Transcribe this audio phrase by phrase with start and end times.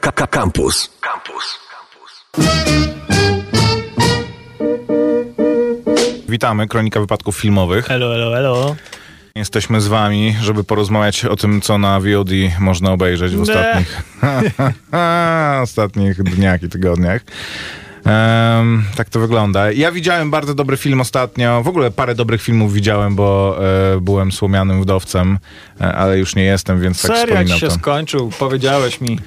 [0.00, 0.90] Campus.
[1.00, 1.58] Campus.
[6.28, 7.90] Witamy, Kronika Wypadków Filmowych.
[7.90, 8.76] Elo, elo, elo.
[9.34, 12.30] Jesteśmy z wami, żeby porozmawiać o tym, co na VOD
[12.60, 14.02] można obejrzeć w ostatnich,
[15.62, 17.22] ostatnich dniach i tygodniach.
[18.06, 19.72] Um, tak to wygląda.
[19.72, 21.62] Ja widziałem bardzo dobry film ostatnio.
[21.62, 23.58] W ogóle parę dobrych filmów widziałem, bo
[23.94, 25.38] e, byłem słomianym wdowcem,
[25.80, 27.74] e, ale już nie jestem, więc tak Serial wspominam ci się to.
[27.74, 29.18] skończył, powiedziałeś mi.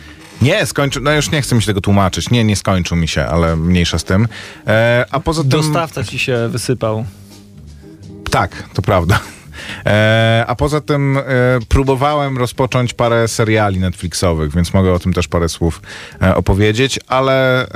[0.42, 1.02] Nie, skończył.
[1.04, 2.30] No już nie chcę mi się tego tłumaczyć.
[2.30, 4.28] Nie, nie skończył mi się, ale mniejsza z tym.
[4.68, 5.50] E, a poza tym.
[5.50, 7.06] Dostawca ci się wysypał.
[8.32, 9.20] Tak, to prawda.
[9.86, 11.24] E, a poza tym e,
[11.70, 15.82] próbowałem rozpocząć parę seriali Netflixowych, więc mogę o tym też parę słów
[16.22, 17.68] e, opowiedzieć, ale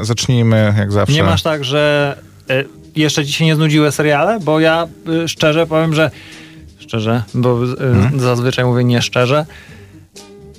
[0.00, 1.14] e, zacznijmy jak zawsze.
[1.14, 2.16] Nie masz tak, że
[2.50, 2.64] e,
[2.96, 4.40] jeszcze ci się nie znudziły seriale?
[4.40, 4.86] Bo ja
[5.24, 6.10] e, szczerze powiem, że
[6.78, 8.20] szczerze, bo Mhm.
[8.20, 9.46] zazwyczaj mówię nie szczerze,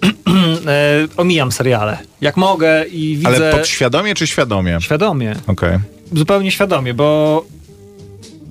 [1.18, 1.98] omijam seriale.
[2.22, 4.78] Jak mogę i widzę Ale podświadomie czy świadomie?
[4.82, 5.78] świadomie, Okej.
[6.14, 7.46] zupełnie świadomie, bo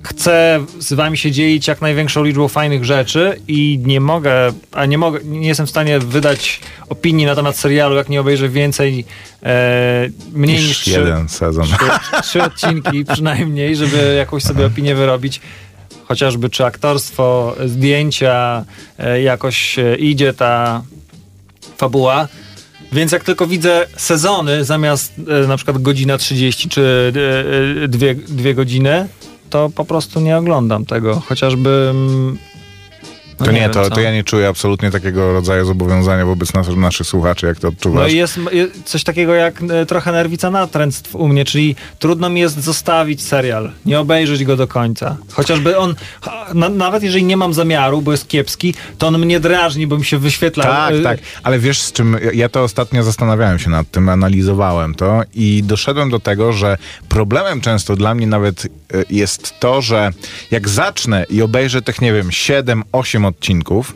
[0.03, 4.97] chcę z wami się dzielić jak największą liczbą fajnych rzeczy i nie mogę, a nie
[4.97, 9.05] mogę, nie jestem w stanie wydać opinii na temat serialu, jak nie obejrzę więcej,
[9.43, 11.65] e, mniej niż Niż trzy, jeden sezon.
[11.65, 15.41] trzy, trzy odcinki przynajmniej, żeby jakąś sobie opinię wyrobić.
[16.05, 18.65] Chociażby czy aktorstwo, zdjęcia,
[18.99, 20.81] e, jakoś e, idzie ta
[21.77, 22.27] fabuła.
[22.91, 27.13] Więc jak tylko widzę sezony zamiast e, na przykład godzina 30 czy
[27.79, 29.07] e, e, dwie, dwie godziny,
[29.49, 31.21] to po prostu nie oglądam tego.
[31.27, 31.93] Chociażby.
[33.39, 36.67] No To nie, wiem to, to ja nie czuję absolutnie takiego rodzaju zobowiązania wobec nas,
[36.67, 38.01] naszych słuchaczy, jak to odczuwasz.
[38.01, 42.29] No i jest jest coś takiego jak e, trochę nerwica natręctw u mnie, czyli trudno
[42.29, 45.17] mi jest zostawić serial, nie obejrzeć go do końca.
[45.33, 45.95] Chociażby on,
[46.53, 50.05] na, nawet jeżeli nie mam zamiaru, bo jest kiepski, to on mnie drażni, bo mi
[50.05, 50.63] się wyświetla.
[50.63, 54.95] Tak, e, tak, ale wiesz z czym, ja- to ostatnio zastanawiałem się nad tym, analizowałem
[54.95, 56.77] to i doszedłem do tego, że
[57.09, 58.69] problemem często dla mnie nawet e,
[59.09, 60.11] jest to, że
[60.51, 63.95] jak zacznę i obejrzę tych, nie wiem, 7-8 odcinków,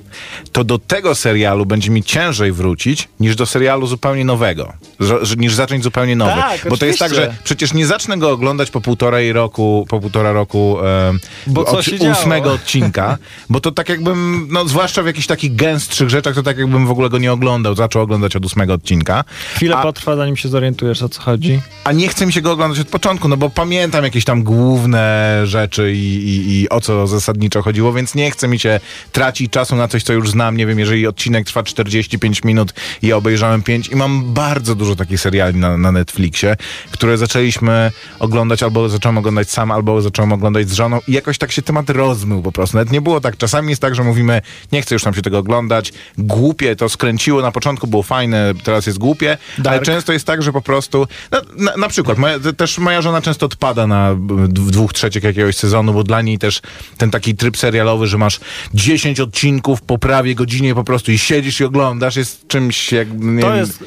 [0.51, 5.53] to do tego serialu będzie mi ciężej wrócić niż do serialu zupełnie nowego, że- niż
[5.55, 6.31] zacząć zupełnie nowy.
[6.41, 7.43] Tak, Bo to jest tak, że oczywiście.
[7.43, 11.13] przecież nie zacznę go oglądać po półtorej roku, po półtora roku e,
[11.47, 12.11] Bo od się działo?
[12.11, 13.17] ósmego odcinka,
[13.49, 16.91] bo to tak jakbym, no zwłaszcza w jakichś takich gęstszych rzeczach, to tak jakbym w
[16.91, 19.23] ogóle go nie oglądał, zaczął oglądać od ósmego odcinka.
[19.55, 21.59] Chwilę a, potrwa, zanim się zorientujesz, o co chodzi.
[21.83, 25.41] a nie chce mi się go oglądać od początku, no bo pamiętam jakieś tam główne
[25.43, 28.79] rzeczy i, i, i o co zasadniczo chodziło, więc nie chce mi się
[29.21, 30.57] tracić czasu na coś, co już znam.
[30.57, 34.95] Nie wiem, jeżeli odcinek trwa 45 minut i ja obejrzałem 5 i mam bardzo dużo
[34.95, 36.55] takich seriali na, na Netflixie,
[36.91, 41.51] które zaczęliśmy oglądać, albo zacząłem oglądać sam, albo zacząłem oglądać z żoną i jakoś tak
[41.51, 42.77] się temat rozmył po prostu.
[42.77, 43.37] Nawet nie było tak.
[43.37, 47.41] Czasami jest tak, że mówimy, nie chcę już nam się tego oglądać, głupie to skręciło,
[47.41, 49.83] na początku było fajne, teraz jest głupie, ale Dark.
[49.83, 53.21] często jest tak, że po prostu, no, na, na przykład, moja, te- też moja żona
[53.21, 54.15] często odpada na
[54.47, 56.61] dwóch trzecich jakiegoś sezonu, bo dla niej też
[56.97, 58.39] ten taki tryb serialowy, że masz
[58.73, 63.19] 10 odcinków po prawie godzinie po prostu i siedzisz i oglądasz, jest czymś jak...
[63.19, 63.83] Nie To wiem, jest,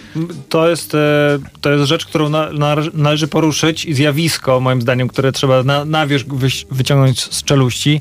[0.49, 5.09] to, jest, e, to jest rzecz, którą na, na, należy poruszyć i zjawisko, moim zdaniem,
[5.09, 6.27] które trzeba na, na wierzch
[6.71, 8.01] wyciągnąć z czeluści,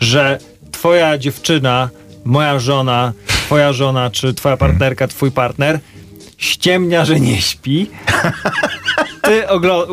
[0.00, 0.38] że
[0.72, 1.90] twoja dziewczyna,
[2.24, 5.80] moja żona, twoja żona, czy twoja partnerka, twój partner
[6.36, 7.90] ściemnia, że nie śpi.
[9.22, 9.48] Ty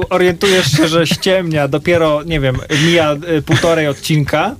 [0.09, 4.56] orientujesz się, że ściemnia dopiero, nie wiem, mija y, półtorej odcinka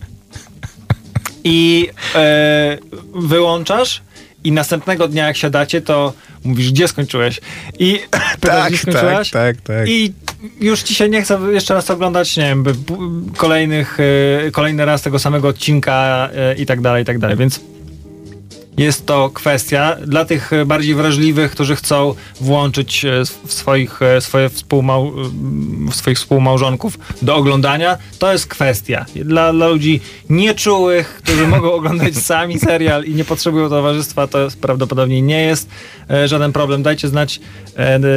[1.44, 2.78] i e,
[3.16, 4.02] wyłączasz
[4.44, 6.14] i następnego dnia jak siadacie, to
[6.44, 7.42] mówisz, gdzie skończyłeś?
[7.80, 8.00] I
[8.42, 9.32] pytasz, Tak, gdzie skończyłaś?
[9.32, 9.90] tak, tak, tak.
[9.90, 10.14] I
[10.60, 12.64] już ci się nie chce jeszcze raz oglądać, nie wiem,
[13.38, 13.98] kolejnych,
[14.48, 17.60] e, kolejny raz tego samego odcinka e, i tak dalej, i tak dalej, więc
[18.78, 24.50] jest to kwestia dla tych e, bardziej wrażliwych, którzy chcą włączyć e, swoich, e, swoje
[24.50, 25.14] współmał,
[25.92, 27.98] swoich współmałżonków do oglądania.
[28.20, 29.06] To jest kwestia.
[29.16, 30.00] Dla, dla ludzi
[30.30, 35.70] nieczułych, którzy mogą oglądać sami serial i nie potrzebują towarzystwa, to prawdopodobnie nie jest
[36.26, 36.84] żaden problem.
[36.84, 37.40] Dajcie znać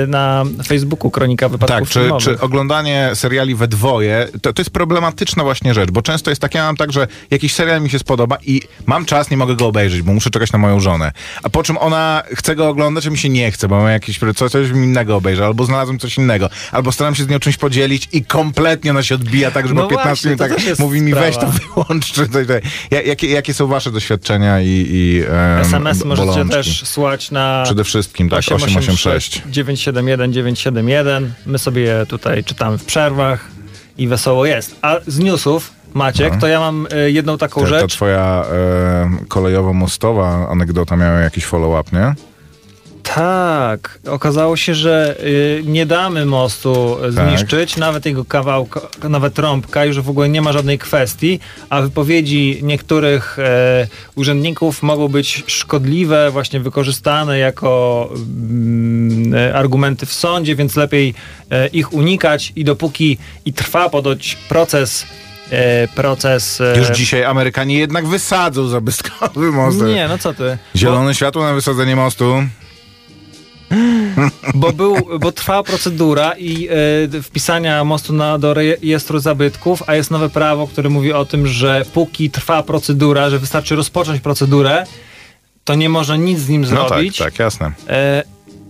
[0.09, 2.25] na Facebooku Kronika Wypadków Tak, czy, Filmowych.
[2.25, 6.55] czy oglądanie seriali we dwoje, to, to jest problematyczna właśnie rzecz, bo często jest tak,
[6.55, 9.67] ja mam tak, że jakiś serial mi się spodoba i mam czas, nie mogę go
[9.67, 11.13] obejrzeć, bo muszę czekać na moją żonę.
[11.43, 14.19] A po czym ona chce go oglądać, a mi się nie chce, bo mam jakieś,
[14.37, 18.09] coś, coś innego obejrzę, albo znalazłem coś innego, albo staram się z nią czymś podzielić
[18.13, 21.15] i kompletnie ona się odbija tak, że No po 15 właśnie, minut tak mówi mi
[21.15, 21.59] weź to sprawa.
[21.87, 22.63] wyłącz, czy coś, coś.
[22.91, 26.51] Ja- Jakie, jakie są wasze doświadczenia i, i em, SMS możecie bolączki?
[26.57, 29.43] też słuchać na Przede wszystkim, tak, 886.
[29.47, 31.33] 971 971.
[31.47, 33.49] My sobie je tutaj czytamy w przerwach
[33.99, 34.77] i wesoło jest.
[34.83, 37.95] A z newsów, Maciek, to ja mam y, jedną taką Ta, ta rzecz.
[37.95, 42.15] twoja e, kolejowo-mostowa anegdota miała jakiś follow-up, nie?
[43.15, 50.01] Tak, okazało się, że y, nie damy mostu zniszczyć, nawet jego kawałka, nawet trąbka, już
[50.01, 56.61] w ogóle nie ma żadnej kwestii, a wypowiedzi niektórych e, urzędników mogą być szkodliwe, właśnie
[56.61, 61.15] wykorzystane jako mm, e, argumenty w sądzie, więc lepiej
[61.51, 65.24] e, ich unikać i dopóki i trwa podoć proces e,
[65.95, 66.61] proces...
[66.61, 69.83] e, Już dzisiaj Amerykanie jednak wysadzą zabytkowy most.
[69.83, 70.59] Nie, no co ty.
[70.77, 72.35] Zielone światło na wysadzenie mostu.
[74.55, 76.69] Bo, był, bo trwała procedura i
[77.19, 81.47] e, wpisania mostu na, do rejestru zabytków, a jest nowe prawo, które mówi o tym,
[81.47, 84.85] że póki trwa procedura, że wystarczy rozpocząć procedurę,
[85.65, 87.17] to nie można nic z nim No zrobić.
[87.19, 87.73] tak, tak, jasne.
[87.89, 88.23] E,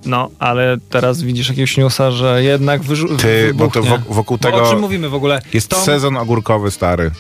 [0.06, 3.91] no, ale teraz widzisz jakiegoś newsa, że jednak wyrzu- Ty, bo to wybuchnie.
[3.99, 5.41] wok- wokół Bo o tego czym mówimy w ogóle?
[5.53, 7.11] jest Tom sezon ogórkowy stary.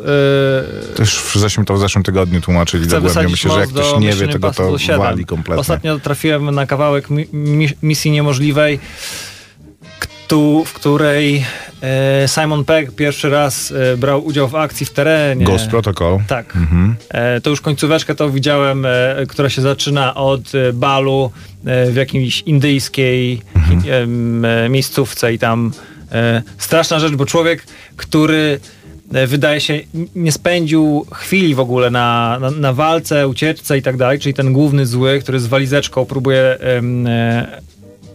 [0.00, 3.28] E, To już w zeszłym, to w zeszłym tygodniu tłumaczyli dogłębnie.
[3.28, 4.98] Myślę, że jak ktoś nie wie, tego to Impossible 7.
[5.00, 5.60] wali kompletnie.
[5.60, 8.78] Ostatnio trafiłem na kawałek mi, mi, Misji Niemożliwej,
[10.26, 11.44] ktu, w której
[11.82, 15.44] e, Simon Pegg pierwszy raz e, brał udział w akcji w terenie.
[15.44, 16.18] Ghost Protocol.
[16.28, 16.56] Tak.
[16.56, 16.96] Mhm.
[17.08, 21.30] E, to już końcóweczkę to widziałem, e, która się zaczyna od e, balu
[21.66, 23.42] e, w jakiejś indyjskiej
[23.88, 25.72] e, miejscówce i tam
[26.58, 28.60] straszna rzecz, bo człowiek, który
[29.26, 29.80] wydaje się
[30.14, 34.52] nie spędził chwili w ogóle na, na, na walce, ucieczce i tak dalej, czyli ten
[34.52, 36.58] główny zły, który z walizeczką próbuje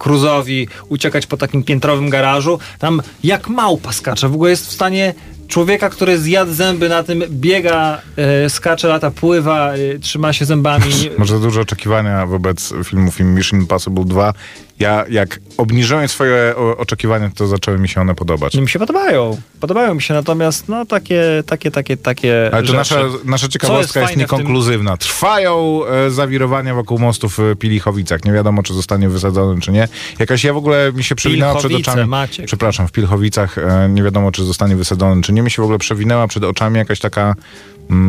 [0.01, 2.59] Cruzowi uciekać po takim piętrowym garażu.
[2.79, 4.29] Tam jak małpa skacze.
[4.29, 5.13] W ogóle jest w stanie
[5.47, 10.85] człowieka, który zjadł zęby na tym, biega, e, skacze, lata, pływa, e, trzyma się zębami.
[11.17, 14.33] Może za duże oczekiwania wobec filmu film Mission Impossible 2.
[14.81, 18.55] Ja jak obniżyłem swoje oczekiwania, to zaczęły mi się one podobać.
[18.55, 19.37] Mi się podobają.
[19.59, 22.73] Podobają mi się, natomiast no takie, takie, takie, takie Ale to rzeczy.
[22.73, 24.97] nasza, nasza ciekawostka jest jest, w tym- niekonkluzywna.
[24.97, 28.25] Trwają e, zawirowania wokół mostów w Pilichowicach.
[28.25, 29.87] Nie wiadomo, czy zostanie wysadzony, czy nie.
[30.19, 32.05] Jakaś ja w ogóle mi się przewinęła przed oczami.
[32.05, 32.45] Maciek.
[32.45, 35.41] Przepraszam, w Pilchowicach e, nie wiadomo, czy zostanie wysadzony, czy nie.
[35.41, 37.35] Mi się w ogóle przewinęła przed oczami jakaś taka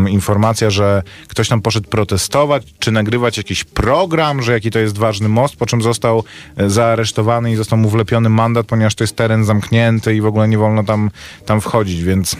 [0.08, 5.28] informacja, że ktoś tam poszedł protestować, czy nagrywać jakiś program, że jaki to jest ważny
[5.28, 6.24] most, po czym został
[6.56, 10.48] e, zaaresztowany i został mu wlepiony mandat, ponieważ to jest teren zamknięty i w ogóle
[10.48, 11.10] nie wolno tam,
[11.46, 12.36] tam wchodzić, więc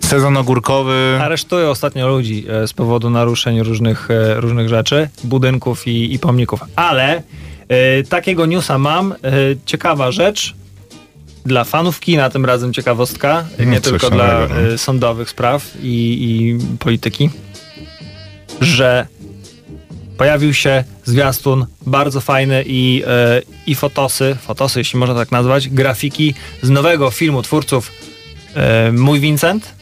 [0.00, 1.18] sezon ogórkowy...
[1.20, 6.60] Aresztują ostatnio ludzi e, z powodu naruszeń różnych, e, różnych rzeczy, budynków i, i pomników.
[6.76, 7.22] Ale
[8.08, 9.14] takiego newsa mam.
[9.64, 10.54] Ciekawa rzecz.
[11.46, 14.60] Dla fanów kina tym razem ciekawostka, No, nie coś tylko dla no.
[14.60, 17.30] e, sądowych spraw i, i polityki,
[18.60, 19.06] że
[20.18, 26.34] pojawił się zwiastun bardzo fajny i, e, i fotosy, fotosy jeśli można tak nazwać, grafiki
[26.62, 27.92] z nowego filmu twórców
[28.54, 29.74] e, Mój Vincent.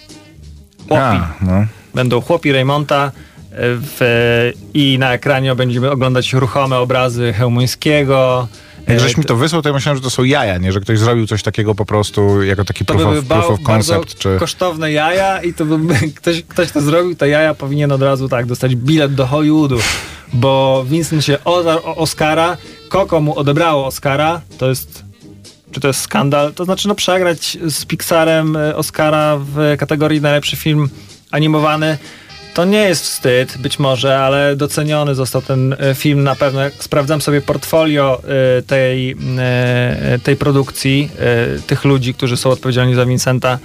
[0.89, 1.03] Chłopi.
[1.03, 1.67] A, no.
[1.95, 3.13] Będą chłopi Raymonta
[3.57, 8.49] w, i na ekranie będziemy oglądać ruchome obrazy Hełmońskiego.
[8.89, 10.73] Jak żeś mi to wysłał, to ja myślałem, że to są jaja, nie?
[10.73, 14.19] Że ktoś zrobił coś takiego po prostu jako taki to proof, of, proof of concept,
[14.19, 14.37] czy...
[14.39, 18.47] kosztowne jaja i to by, ktoś, ktoś to zrobił, te jaja powinien od razu tak
[18.47, 19.79] dostać bilet do Hollywoodu,
[20.33, 22.57] bo Vincent się odarł o Oscara,
[22.91, 25.05] Coco mu odebrało Oscara, to jest
[25.75, 26.53] czy to jest skandal?
[26.53, 30.89] To znaczy no przegrać z Pixarem e, Oscara w kategorii najlepszy film
[31.31, 31.99] animowany
[32.55, 36.61] to nie jest wstyd, być może, ale doceniony został ten e, film na pewno.
[36.61, 38.23] Jak sprawdzam sobie portfolio
[38.59, 41.11] e, tej, e, tej produkcji,
[41.67, 43.59] tych ludzi, którzy są odpowiedzialni za Vincenta,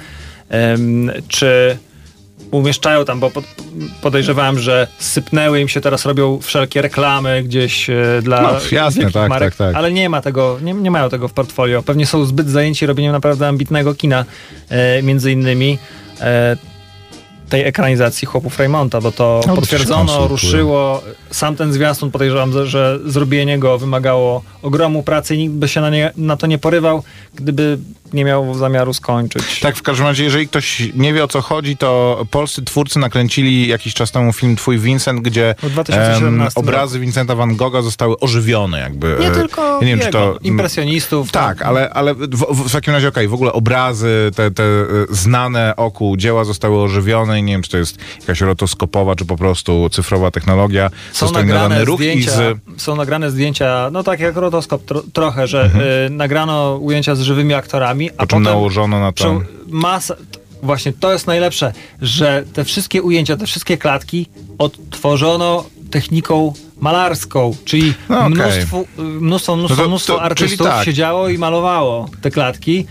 [1.27, 1.77] czy
[2.51, 3.45] umieszczają tam, bo pod-
[4.01, 7.87] podejrzewałem, że sypnęły im się, teraz robią wszelkie reklamy gdzieś
[8.21, 9.75] dla No, jasne, wielkich tak, marek, tak, tak.
[9.75, 11.83] ale nie ma tego, nie, nie mają tego w portfolio.
[11.83, 14.25] Pewnie są zbyt zajęci robieniem naprawdę ambitnego kina,
[15.03, 15.77] między innymi
[17.49, 21.01] tej ekranizacji Chłopów Raymonta, bo to No, potwierdzono, ruszyło.
[21.31, 25.81] Sam ten zwiastun podejrzewam, że- że zrobienie go wymagało ogromu pracy i nikt by się
[25.81, 27.03] na, nie, na to nie porywał,
[27.35, 27.77] gdyby
[28.13, 29.59] nie miał zamiaru skończyć.
[29.59, 33.67] Tak, w każdym razie, jeżeli ktoś nie wie o co chodzi, to polscy twórcy nakręcili
[33.67, 38.79] jakiś czas temu film Twój Vincent, gdzie W 2017 obrazy Vincenta van Gogha zostały ożywione
[38.79, 39.17] jakby.
[39.19, 40.37] Nie E, tylko ja nie wiem, czy to...
[40.43, 41.31] impresjonistów.
[41.31, 44.85] Tak, ale, ale w, w, w takim razie okej, w ogóle obrazy, te, te e,
[45.09, 49.37] znane oku dzieła zostały ożywione i nie wiem, czy to jest jakaś rotoskopowa, czy po
[49.37, 50.89] prostu cyfrowa technologia.
[51.11, 52.81] Są nagrane, ruch i zdjęcia, z...
[52.81, 55.85] są nagrane zdjęcia, no tak jak rotoskop tro, trochę, że Mhm.
[56.07, 59.23] y, nagrano ujęcia z żywymi aktorami, a czym potem nałożono na to...
[59.23, 60.15] Prze- masa,
[60.63, 64.27] właśnie to jest najlepsze, że te wszystkie ujęcia, te wszystkie klatki
[64.57, 68.29] odtworzono techniką malarską, czyli No okej.
[68.31, 70.85] mnóstwo, mnóstwo, mnóstwo, No to- mnóstwo to- artystów tak.
[70.85, 72.85] siedziało i malowało te klatki.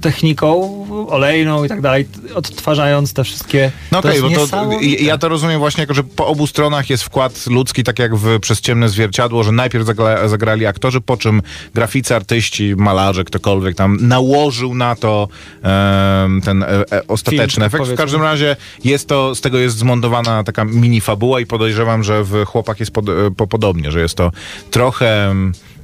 [0.00, 3.72] Techniką olejną i tak dalej, odtwarzając te wszystkie...
[3.92, 7.04] No okej, jest bo to ja to rozumiem właśnie jako, że po obu stronach jest
[7.04, 11.42] wkład ludzki, tak jak w Przez ciemne zwierciadło, że najpierw zagra, zagrali aktorzy, po czym
[11.74, 15.28] graficy, artyści, malarze, ktokolwiek tam nałożył na to
[15.62, 17.94] em, ten e, e, ostateczny Film, efekt.
[17.94, 22.24] W każdym razie jest to, z tego jest zmontowana taka mini fabuła i podejrzewam, że
[22.24, 24.32] w Chłopak jest pod, e, po, podobnie, że jest to
[24.70, 25.34] trochę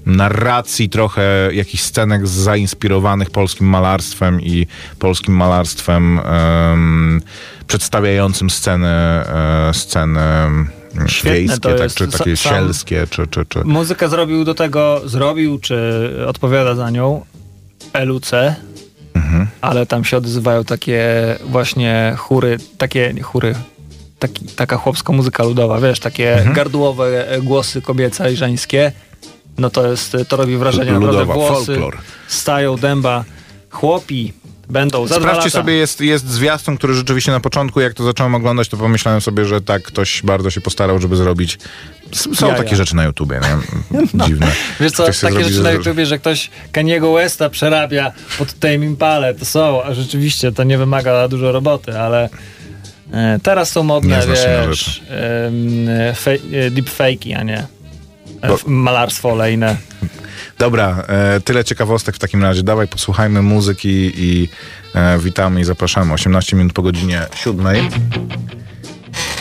[0.07, 4.67] narracji, trochę jakichś scenek zainspirowanych polskim malarstwem i
[4.99, 7.23] polskim malarstwem em,
[7.67, 10.21] przedstawiającym sceny, e, sceny
[11.07, 13.65] Świetne wiejskie, tak, czy takie Sam- sielskie, czy, czy, czy...
[13.65, 17.25] Muzykę zrobił do tego, zrobił, czy odpowiada za nią
[18.05, 18.31] LUC,
[19.15, 19.47] Mhm.
[19.61, 21.05] ale tam się odzywają takie
[21.45, 23.55] właśnie chóry, takie chóry,
[24.19, 26.55] taki, taka chłopska muzyka ludowa, wiesz, takie Mhm.
[26.55, 28.93] gardłowe głosy kobiece i żeńskie.
[29.59, 31.97] No to jest, to robi wrażenie, naprawdę Ludowa, włosy folklor.
[32.29, 33.25] stają dęba.
[33.71, 34.33] Chłopi
[34.69, 35.59] będą za dwa Sprawdźcie lata.
[35.59, 39.45] sobie, jest, jest zwiastun, który rzeczywiście na początku, jak to zacząłem oglądać, to pomyślałem sobie,
[39.45, 41.59] że tak, ktoś bardzo się postarał, żeby zrobić...
[42.13, 42.59] S- Są Jaja.
[42.59, 43.57] takie rzeczy na YouTubie, nie?
[44.27, 44.47] Dziwne.
[44.81, 48.75] Wiesz co, takie zrobi, rzeczy na że- YouTubie, że ktoś Kaniego Westa przerabia pod Tame
[48.75, 52.29] Impale, to są, a rzeczywiście to nie wymaga dużo roboty, ale
[53.13, 55.51] e, teraz są modne, wiesz, e,
[56.71, 57.67] deepfake'i, a nie
[58.49, 59.77] Bo- f- malarstwo olejne.
[60.59, 62.63] Dobra, e, tyle ciekawostek w takim razie.
[62.63, 64.49] Dawaj, posłuchajmy muzyki i
[64.95, 66.13] e, witamy i zapraszamy.
[66.13, 67.67] 18 minut po godzinie 7.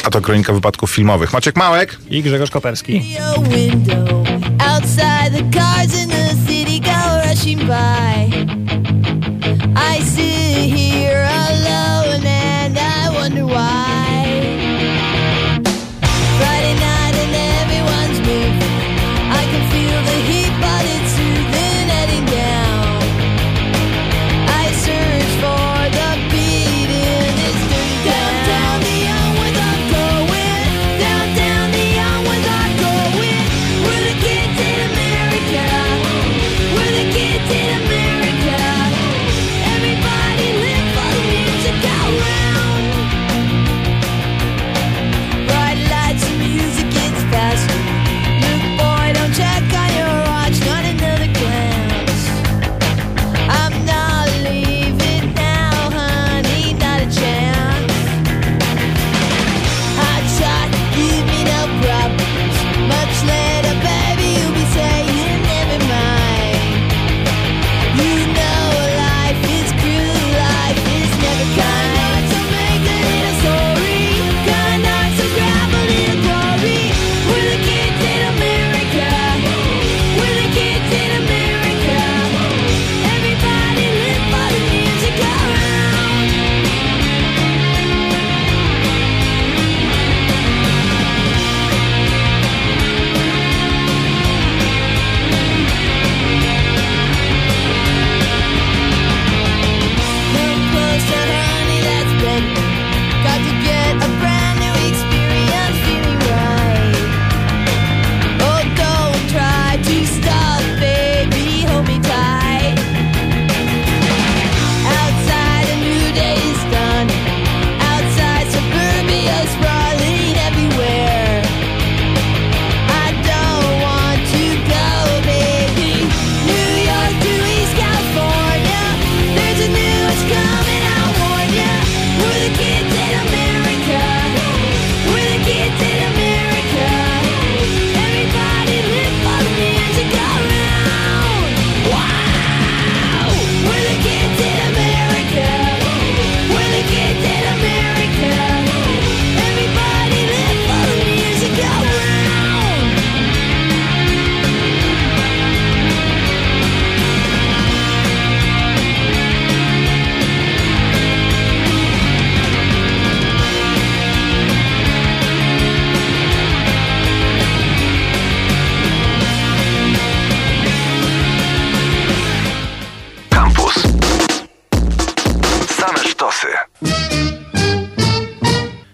[0.03, 1.33] A to kronika wypadków filmowych.
[1.33, 1.97] Maciek Małek.
[2.09, 3.15] I Grzegorz Koperski.
[4.59, 8.62] Outside, the cars in the city go rushing by.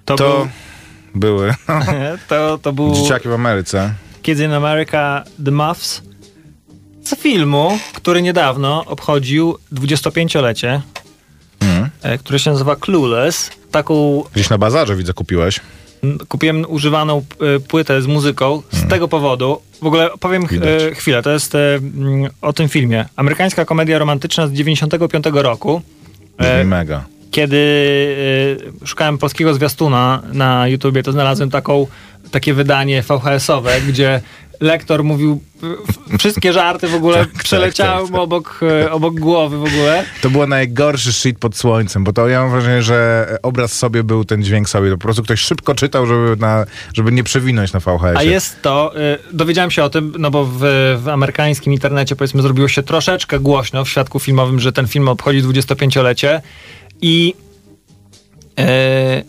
[0.10, 0.48] To, To
[1.16, 1.76] były był,
[2.30, 3.94] to, to był dzieciaki w Ameryce.
[4.22, 6.02] Kids in America The Muffs
[7.04, 10.82] z filmu, który niedawno obchodził 25-lecie,
[11.62, 11.90] Mhm.
[12.02, 13.50] e, który się nazywa Clueless.
[13.72, 15.60] Taką Gdzieś na bazarze widzę kupiłeś.
[16.28, 17.18] kupiłem używaną
[17.56, 18.90] e, płytę z muzyką z Mhm.
[18.90, 23.06] tego powodu, w ogóle powiem ch- e, chwilę, to jest mm, o tym filmie.
[23.16, 25.82] Amerykańska komedia romantyczna z 95 roku.
[26.66, 27.04] Mega.
[27.32, 31.88] Kiedy y, szukałem polskiego zwiastuna na YouTubie, to znalazłem taką,
[32.32, 34.22] takie wydanie VHS-owe, gdzie
[34.60, 35.42] lektor mówił
[36.20, 38.22] wszystkie żarty w ogóle Tak, przeleciały tak, tak.
[38.22, 40.06] obok, y, obok głowy w ogóle.
[40.22, 44.26] To było najgorszy shit pod słońcem, bo to ja mam wrażenie, że obraz sobie był
[44.26, 44.90] ten dźwięk sobie.
[44.90, 48.16] To po prostu ktoś szybko czytał, żeby, na, żeby nie przewinąć na VHS.
[48.16, 48.94] A jest to,
[49.32, 50.60] y, dowiedziałem się o tym, no bo w,
[51.04, 55.44] w amerykańskim internecie powiedzmy zrobiło się troszeczkę głośno w świadku filmowym, że ten film obchodzi
[55.44, 56.42] 25-lecie
[57.02, 57.34] i
[58.60, 59.24] e,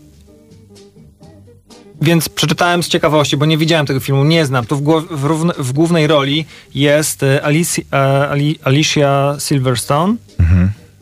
[2.00, 4.66] więc przeczytałem z ciekawości, bo nie widziałem tego filmu, nie znam.
[4.66, 10.16] Tu w, w, równe, w głównej roli jest e, Alici, e, Ali, Alicia Silverstone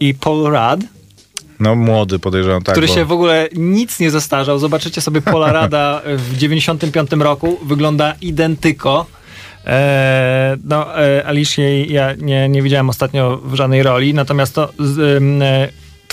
[0.01, 0.85] i Paul Rudd,
[1.61, 2.75] No młody podejrzewam, tak.
[2.75, 2.95] który bo...
[2.95, 4.59] się w ogóle nic nie zestarzał.
[4.59, 7.59] Zobaczycie sobie Paula Rada w 95 roku.
[7.63, 9.07] Wygląda identyko.
[9.67, 14.99] E, no, e, Alicia ja nie, nie widziałem ostatnio w żadnej roli, natomiast to z,
[15.43, 15.69] e,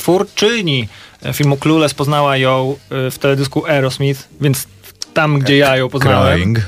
[0.05, 0.87] twórczyni
[1.33, 2.75] filmu Clueless poznała ją
[3.07, 4.67] e, w teledysku Aerosmith, więc
[5.13, 6.33] tam, gdzie ja ją poznałem.
[6.33, 6.59] Crying.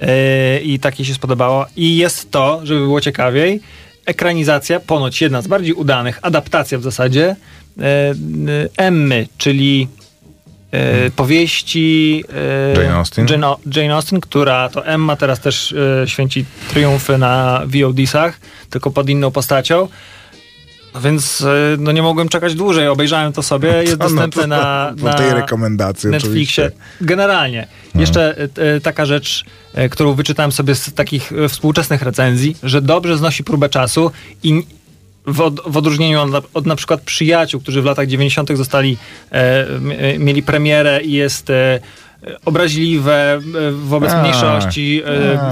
[0.00, 1.66] E, I tak jej się spodobało.
[1.76, 3.60] I jest to, żeby było ciekawiej,
[4.06, 7.36] ekranizacja, ponoć jedna z bardziej udanych, adaptacja w zasadzie,
[7.80, 8.14] e,
[8.76, 9.88] Emmy, czyli
[10.72, 12.24] e, powieści
[12.76, 13.26] Jane Austen?
[13.30, 15.72] Jane, O- Jane Austen, która to Emma teraz też
[16.02, 19.88] e, święci triumfy na VOD-sach, tylko pod inną postacią.
[20.94, 24.42] No więc e, no nie mogłem czekać dłużej, obejrzałem to sobie, jest To no dostępne
[24.42, 26.64] to na, po na tej rekomendacji Netflixie.
[26.64, 26.70] oczywiście.
[27.00, 27.66] Generalnie.
[27.94, 29.44] Jeszcze e, e, taka rzecz,
[29.90, 34.10] którą wyczytałem sobie z takich współczesnych recenzji, że dobrze znosi próbę czasu
[34.42, 34.66] i
[35.26, 38.56] w, od, w odróżnieniu od, od na przykład przyjaciół, którzy w latach 90.
[38.56, 38.96] zostali,
[40.18, 41.48] mieli premierę i jest
[42.44, 43.40] obraźliwe
[43.72, 45.02] wobec A, mniejszości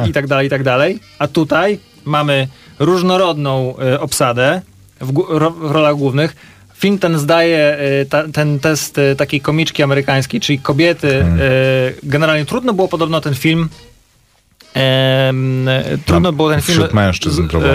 [0.02, 0.07] a.
[0.07, 1.00] i tak dalej, i tak dalej.
[1.18, 4.62] A tutaj mamy różnorodną obsadę
[5.00, 6.37] w, ro, rolach głównych.
[6.75, 11.09] Film ten zdaje e, ta, ten test e, takiej komiczki amerykańskiej, czyli kobiety.
[11.21, 11.38] Hmm.
[11.40, 11.45] e,
[12.02, 13.69] Generalnie trudno było podobno ten film
[14.75, 16.78] em, e, trudno było ten film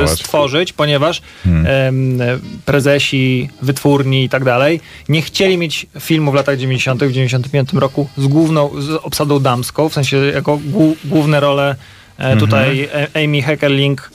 [0.07, 1.65] z- stworzyć, ponieważ Hmm.
[1.67, 2.19] em,
[2.65, 8.09] prezesi, wytwórni i tak dalej nie chcieli mieć filmu w latach 90., w 95 roku
[8.17, 11.75] z główną, z obsadą damską, w sensie jako głó- główne role
[12.17, 12.37] Mhm.
[12.37, 14.11] e, tutaj e, Amy Heckerling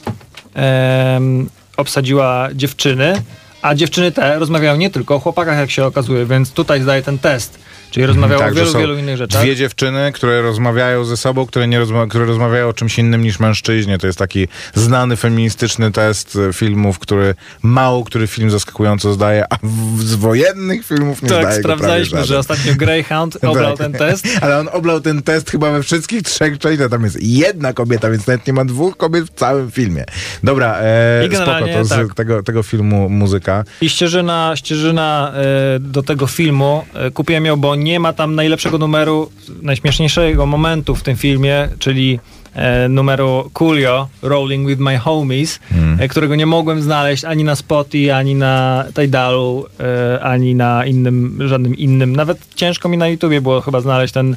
[0.55, 3.23] em, obsadziła dziewczyny,
[3.62, 7.19] a dziewczyny te rozmawiają nie tylko o chłopakach, jak się okazuje, więc tutaj zdaje ten
[7.19, 7.59] test,
[7.90, 9.42] czyli rozmawiają Tak, o wielu, wielu innych rzeczach.
[9.42, 13.40] Dwie dziewczyny, które rozmawiają ze sobą, które, nie rozma- które rozmawiają o czymś innym niż
[13.40, 13.98] mężczyźnie.
[13.98, 19.57] To jest taki znany feministyczny test e, filmów, który mało który film zaskakująco zdaje, a
[19.62, 23.79] w, z wojennych filmów nie tak, zdaje prawie sprawdzaliśmy, że ostatnio Greyhound oblał Tak.
[23.79, 24.27] ten test.
[24.42, 26.90] Ale on oblał ten test chyba we wszystkich trzech częściach.
[26.90, 30.05] Tam jest jedna kobieta, więc nawet nie ma dwóch kobiet w całym filmie.
[30.42, 32.14] Dobra, e, spoko, to z tak.
[32.14, 33.64] tego, tego filmu muzyka.
[33.81, 38.79] I ścieżyna, ścieżyna e, do tego filmu e, kupiłem ją, bo nie ma tam najlepszego
[38.79, 39.31] numeru,
[39.62, 42.21] najśmieszniejszego momentu w tym filmie, czyli
[42.55, 45.61] e, numeru Coolio, Rolling with My Homies,
[45.99, 51.38] e, którego nie mogłem znaleźć ani na Spotify, ani na Tidalu, e, ani na innym,
[51.49, 52.17] żadnym innym.
[52.17, 54.37] Nawet ciężko mi na YouTubie było chyba znaleźć ten,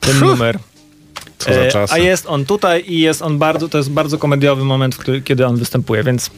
[0.00, 0.58] ten numer.
[1.38, 1.94] Co za czasy.
[1.94, 5.46] A jest on tutaj i jest on bardzo, to jest bardzo komediowy moment, który, kiedy
[5.46, 6.30] on występuje, więc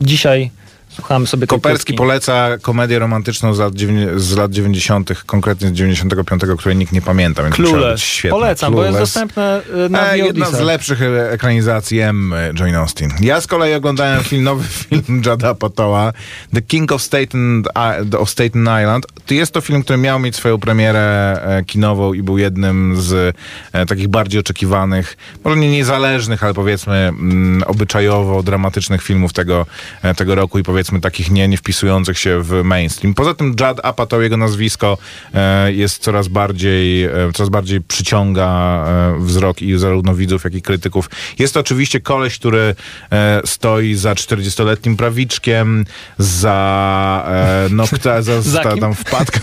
[0.00, 0.50] dzisiaj
[0.94, 3.72] słuchamy sobie Koperski poleca komedię romantyczną z lat,
[4.16, 8.22] z lat 90., konkretnie z 95, której nikt nie pamięta, więc Clueless.
[8.30, 9.12] Polecam, bo jest Clueless.
[9.12, 12.34] dostępne y, na E, jedna z lepszych e, ekranizacji M.
[12.58, 13.10] Jane Austen.
[13.20, 16.12] Ja z kolei oglądałem film, nowy film Jada Patoa,
[16.54, 17.64] The King of Staten,
[18.18, 19.06] of Staten Island.
[19.26, 23.36] To Jest to film, który miał mieć swoją premierę e, kinową i był jednym z
[23.72, 29.66] e, takich bardziej oczekiwanych, może nie niezależnych, ale powiedzmy mm, obyczajowo dramatycznych filmów tego,
[30.02, 33.14] e, tego roku i powiedzmy takich nie, nie wpisujących się w mainstream.
[33.14, 34.98] Poza tym Judd Apatow, jego nazwisko
[35.34, 40.62] e, jest coraz bardziej, e, coraz bardziej przyciąga e, wzrok i zarówno widzów, jak i
[40.62, 41.10] krytyków.
[41.38, 42.74] Jest to oczywiście koleś, który
[43.44, 45.84] stoi za 40-letnim prawiczkiem,
[46.18, 47.26] za
[47.70, 49.40] no, kto, za, Za tam wpadka.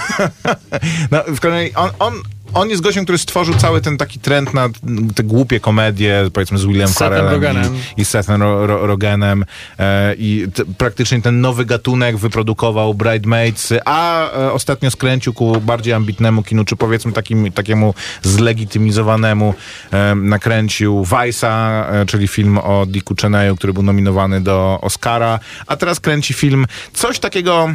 [1.12, 2.14] no, w kolei on, on
[2.54, 4.70] on jest gościem, który stworzył cały ten taki trend na
[5.16, 7.58] te głupie komedie, powiedzmy z Sethem Farrellem
[7.98, 9.46] i, i Sethem Ro, Ro, Rogenem
[9.80, 16.44] e, i praktycznie ten nowy gatunek wyprodukował Bridesmaids, a e, ostatnio skręcił ku bardziej ambitnemu
[16.44, 19.54] kinu, czy powiedzmy takim, takiemu zlegitymizowanemu
[19.92, 25.78] e, nakręcił Vice'a, e, czyli film o Dicku Cheneyu, który był nominowany do Oscara, a
[25.78, 26.66] teraz kręci film.
[26.94, 27.70] Coś takiego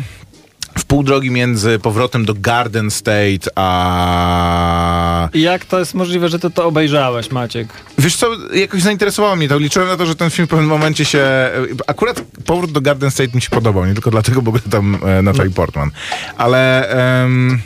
[0.78, 5.28] w pół drogi między powrotem do Garden State, a...
[5.34, 7.68] Jak to jest możliwe, że ty to obejrzałeś, Maciek?
[7.98, 9.58] Wiesz co, jakoś zainteresowało mnie to.
[9.58, 11.50] Liczyłem na to, że ten film w pewnym momencie się...
[11.86, 15.22] Akurat powrót do Garden State mi się podobał, nie tylko dlatego, bo gra tam e,
[15.22, 15.90] Natalie Portman.
[16.36, 16.88] Ale...
[17.22, 17.60] em,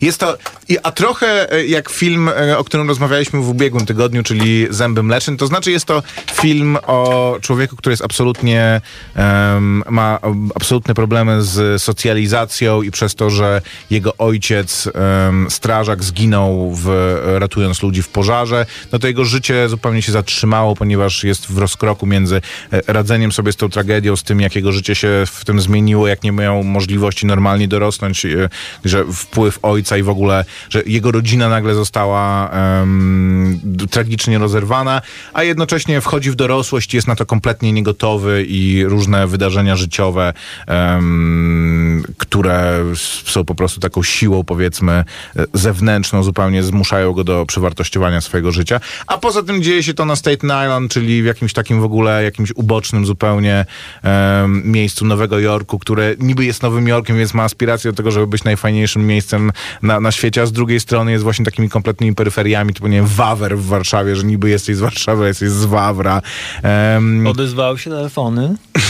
[0.00, 0.38] jest to,
[0.70, 5.02] i- a trochę e, jak film, e, o którym rozmawialiśmy w ubiegłym tygodniu, czyli Zęby
[5.02, 6.02] Mleczne, to znaczy jest to
[6.32, 8.80] film o człowieku, który jest absolutnie,
[9.14, 14.88] em, ma um, absolutne problemy z socjalizacją i przez to, że jego ojciec,
[15.28, 20.76] em, strażak, zginął w, ratując ludzi w pożarze, no to jego życie zupełnie się zatrzymało,
[20.76, 22.40] ponieważ jest w rozkroku między
[22.72, 26.08] e, radzeniem sobie z tą tragedią, z tym, jak jego życie się w tym zmieniło,
[26.08, 28.26] jak nie miał możliwości normalnie dorosnąć,
[28.84, 32.50] że wpływ ojca i w ogóle, że jego rodzina nagle została
[33.62, 39.26] d- tragicznie rozerwana, a jednocześnie wchodzi w dorosłość jest na to kompletnie niegotowy i różne
[39.26, 40.32] wydarzenia życiowe,
[40.66, 42.84] em, które
[43.24, 48.80] są po prostu taką siłą, powiedzmy, e, zewnętrzną, zupełnie zmuszają go do przewartościowania swojego życia.
[49.06, 52.24] A poza tym dzieje się to na Staten Island, czyli w jakimś takim w ogóle,
[52.24, 53.66] jakimś ubocznym zupełnie
[54.02, 58.26] em, miejscu Nowego Jorku, które niby jest Nowym Jorkiem, więc ma aspirację do tego, żeby
[58.26, 62.86] być najfajniejszym miejscem na, na świecie, z drugiej strony jest właśnie takimi kompletnymi peryferiami, typu
[62.88, 66.22] nie wiem, Wawer w Warszawie, że niby jesteś z Warszawy, jesteś z Wawra.
[66.62, 68.54] Em, Odezwały się telefony.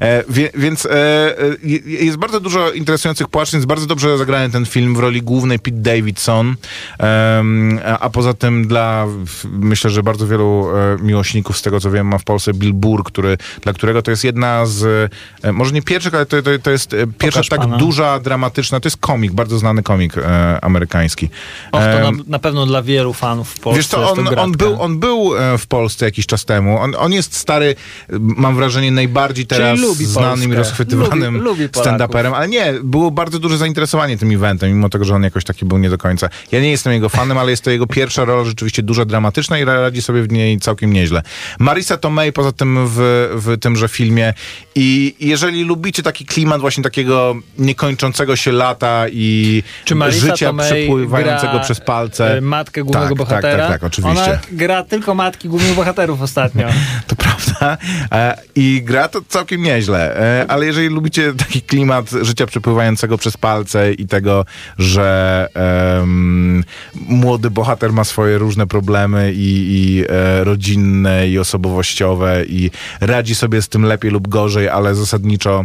[0.00, 3.56] E, wie, więc e, e, je- jest bardzo dużo interesujących płaszczyzn.
[3.56, 6.54] Jest bardzo dobrze zagrany ten film w roli głównej Pete Davidson.
[6.98, 9.06] Em, a, a poza tym dla,
[9.44, 13.02] myślę, że bardzo wielu e, miłośników, z tego co wiem, ma w Polsce Bill Burr,
[13.04, 15.10] który, dla którego to jest jedna z,
[15.42, 17.76] e, może nie pierwszych, ale to, to, to jest e, pierwsza Pokaż tak pana.
[17.76, 20.14] duża, dramatyczna, to jest komik, bardzo znany komik
[20.60, 21.28] amerykański.
[21.72, 24.52] Och, to na, na pewno dla wielu fanów w Polsce Wiesz co, on, to on,
[24.52, 26.78] był, on był e, w Polsce jakiś czas temu.
[26.78, 27.74] On, on jest stary,
[28.18, 34.30] mam wrażenie, najbardziej teraz znanym i rozchwytywanym stand-uperem, ale nie, było bardzo duże zainteresowanie tym
[34.30, 36.28] eventem, mimo tego, że on jakoś taki był nie do końca.
[36.52, 39.64] Ja nie jestem jego fanem, ale jest to jego pierwsza rola rzeczywiście duża, dramatyczna i
[39.64, 41.22] radzi sobie w niej całkiem nieźle.
[41.58, 42.98] Marisa Tomei poza tym w,
[43.34, 44.34] w tymże filmie
[44.74, 51.60] i jeżeli lubicie taki klimat właśnie takiego niekończącego się lata i Czy Marisa życia przepływającego
[51.60, 52.36] przez palce.
[52.38, 53.56] e, matkę głównego tak, bohatera.
[53.56, 54.22] Tak, tak, tak, oczywiście.
[54.22, 56.66] Ona gra tylko matki głównych bohaterów ostatnio.
[57.06, 57.78] To prawda.
[58.12, 60.16] E, I gra to całkiem nieźle.
[60.42, 64.44] E, Ale jeżeli lubicie taki klimat życia przepływającego przez palce i tego,
[64.78, 66.64] że em,
[67.08, 72.70] młody bohater ma swoje różne problemy i, i e, rodzinne, i osobowościowe i
[73.00, 75.64] radzi sobie z tym lepiej lub gorzej, ale zasadniczo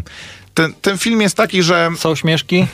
[0.53, 2.67] ten, ten film jest taki, że Są śmieszki?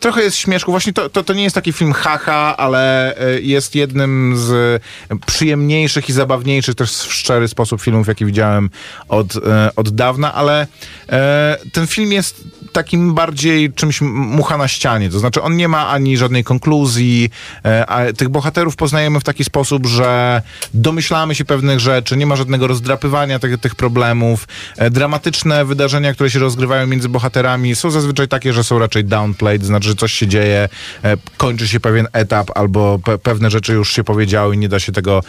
[0.00, 0.70] Trochę jest śmieszku.
[0.70, 4.82] Właśnie to, to, to nie jest taki film haha, ale e, jest jednym z
[5.26, 8.70] przyjemniejszych i zabawniejszych też w szczery sposób filmów, jakie widziałem
[9.08, 10.66] od, e, od dawna, ale
[11.08, 15.10] e, ten film jest takim bardziej czymś mucha na ścianie.
[15.10, 17.30] To znaczy on nie ma ani żadnej konkluzji,
[17.64, 20.42] e, a tych bohaterów poznajemy w taki sposób, że
[20.74, 24.48] domyślamy się pewnych rzeczy, nie ma żadnego rozdrapywania tych, tych problemów.
[24.76, 29.64] E, dramatyczne wydarzenia, które się rozgrywają między bohaterami są zazwyczaj takie, że są raczej downplayed,
[29.64, 30.68] znaczy, że coś się dzieje,
[31.04, 34.80] e, kończy się pewien etap albo pe- pewne rzeczy już się powiedziały i nie da
[34.80, 35.22] się tego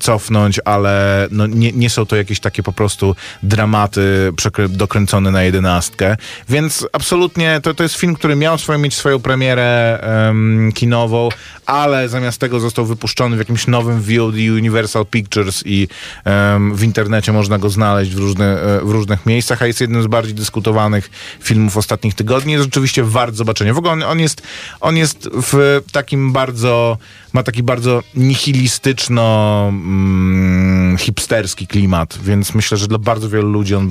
[0.00, 4.32] cofnąć, ale no, nie, nie są to jakieś takie po prostu dramaty
[4.68, 6.16] dokręcone na jedenastkę.
[6.48, 11.28] Więc absolutnie to, to jest film, który miał swoją, mieć swoją premierę em, kinową,
[11.66, 15.88] ale zamiast tego został wypuszczony w jakimś nowym VOD Universal Pictures i
[16.24, 20.02] em, w internecie można go znaleźć w, różne, e, w różnych miejscach, a jest jednym
[20.02, 22.52] z bardziej dyskutowanych filmów ostatnich tygodni.
[22.52, 23.74] Jest rzeczywiście wart zobaczenia.
[23.74, 24.42] W ogóle on, on, jest,
[24.80, 26.98] on jest w takim bardzo,
[27.32, 33.88] ma taki bardzo nihilistyczno mm, hipsterski klimat, więc myślę, że dla bardzo wielu ludzi on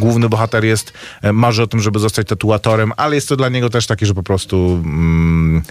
[0.00, 3.70] główny bohater jest, e, marzy o tym, żeby zostać tatuatorem, ale jest to dla niego
[3.70, 5.62] też takie, że po prostu mm,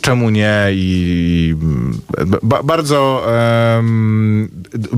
[0.00, 1.54] czemu nie i
[2.42, 3.24] ba, bardzo
[3.78, 4.50] em,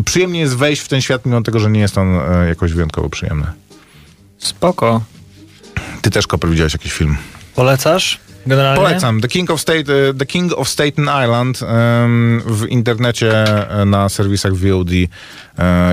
[0.05, 3.09] przyjemnie jest wejść w ten świat, mimo tego, że nie jest on e, jakoś wyjątkowo
[3.11, 3.46] przyjemny.
[4.38, 5.00] Spoko.
[6.03, 7.16] Ty też, Koper, widziałeś jakiś film?
[7.55, 8.20] Polecasz?
[8.46, 8.83] Generalnie?
[8.83, 9.20] Polecam.
[9.20, 14.09] The King of, State, e, The King of Staten Island em, w internecie e, na
[14.09, 14.90] serwisach VOD,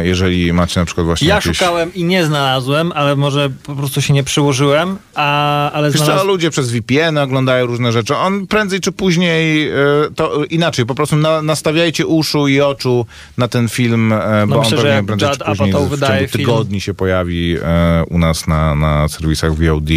[0.03, 1.57] jeżeli macie na przykład właśnie Ja jakieś...
[1.57, 6.05] szukałem i nie znalazłem, ale może po prostu się nie przyłożyłem, a, ale Wiesz co,
[6.05, 6.27] znalazłem...
[6.27, 8.15] ludzie przez VPN oglądają różne rzeczy.
[8.15, 9.73] On prędzej czy później, e,
[10.15, 13.05] to inaczej, po prostu na, nastawiajcie uszu i oczu
[13.37, 16.31] na ten film, e, bo No myślę, on pewnie prędzej czy później w wydaje ciągu
[16.31, 19.89] film- tygodni się pojawi e, u nas na, na serwisach VOD,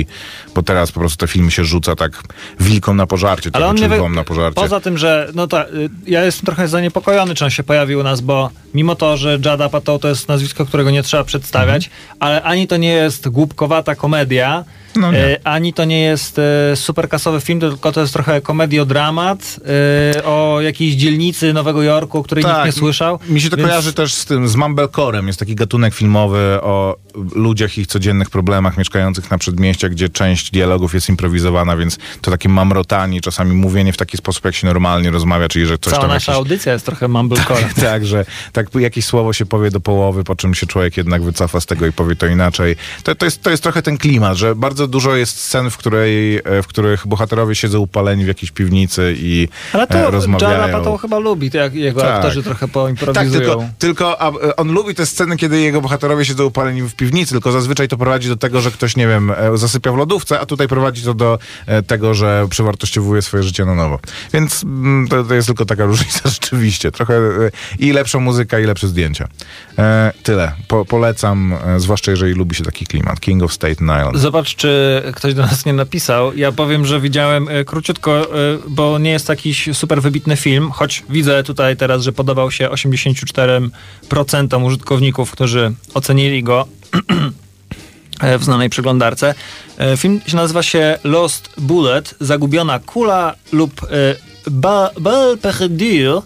[0.55, 2.23] bo teraz po prostu te filmy się rzuca tak
[2.61, 4.17] wilkom na pożarcie, Ale trochę, on nie wy...
[4.17, 4.55] na pożarcie.
[4.55, 8.03] Poza tym, że no ta, y, ja jestem trochę zaniepokojony, czy on się pojawił u
[8.03, 12.17] nas, bo mimo to, że Apatow to jest nazwisko, którego nie trzeba przedstawiać, Mhm.
[12.21, 14.65] ale ani to nie jest głupkowata komedia,
[14.97, 15.15] No.
[15.15, 19.61] E, ani to nie jest e, super kasowy film, tylko to jest trochę komediodramat
[20.17, 23.19] e, o jakiejś dzielnicy Nowego Jorku, o której nikt nie słyszał.
[23.29, 25.27] Mi się to więc- kojarzy też z tym, z Mumblecorem.
[25.27, 26.97] Jest taki gatunek filmowy o
[27.35, 32.31] ludziach i ich codziennych problemach mieszkających na przedmieściach, gdzie część dialogów jest improwizowana, więc to
[32.31, 36.03] takie mamrotanie, czasami mówienie w taki sposób, jak się normalnie rozmawia, czyli że coś Cała
[36.03, 36.39] tam nasza jakiś...
[36.39, 37.65] audycja jest trochę mumblecore.
[37.85, 41.61] Tak, że tak jakieś słowo się powie do połowy, po czym się człowiek jednak wycofa
[41.61, 42.77] z tego i powie to inaczej.
[43.03, 46.37] To, to, jest, to jest trochę ten klimat, że bardzo dużo jest scen, w, której,
[46.37, 50.63] e, w których bohaterowie siedzą upaleni w jakiejś piwnicy i Ale e, to John rozmawiają.
[50.63, 52.11] Apatow chyba lubi, to jak jego Tak.
[52.11, 53.41] aktorzy trochę Tak, poimprowizują.
[53.41, 57.33] tylko, tylko a, e, on lubi te sceny, kiedy jego bohaterowie siedzą upaleni w piwnicy,
[57.33, 60.47] tylko zazwyczaj to prowadzi do tego, że ktoś, nie wiem, e, zasypia w lodówce, a
[60.47, 63.99] tutaj prowadzi to do e, tego, że przewartościowuje swoje życie na nowo.
[64.33, 66.91] Więc mm, to, to jest tylko taka różnica rzeczywiście.
[66.93, 67.21] Trochę e,
[67.79, 69.29] i lepsza muzyka, i lepsze zdjęcia.
[69.79, 70.53] E, tyle.
[70.69, 73.21] Po, polecam, e, zwłaszcza jeżeli lubi się taki klimat.
[73.21, 74.17] King of Staten Island.
[74.19, 74.74] Zobacz, czy
[75.15, 76.37] ktoś do nas nie napisał.
[76.37, 78.27] Ja powiem, że widziałem e, króciutko, e,
[78.69, 84.67] bo nie jest jakiś super wybitny film, choć widzę tutaj teraz, że podobał się 84%
[84.67, 86.69] użytkowników, którzy ocenili go
[88.21, 89.35] e, w znanej przeglądarce.
[89.97, 93.81] Film nazywa się Lost Bullet, Zagubiona kula lub
[94.51, 96.23] Ba- Belle Perdue.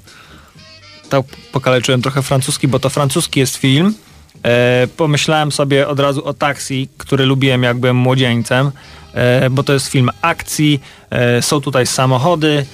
[1.08, 3.94] Tak pokaleczyłem trochę francuski, bo to francuski jest film.
[4.42, 8.70] E, pomyślałem sobie od razu o taksi, który lubiłem jak byłem młodzieńcem,
[9.14, 12.66] e, bo to jest film akcji, e, są tutaj samochody,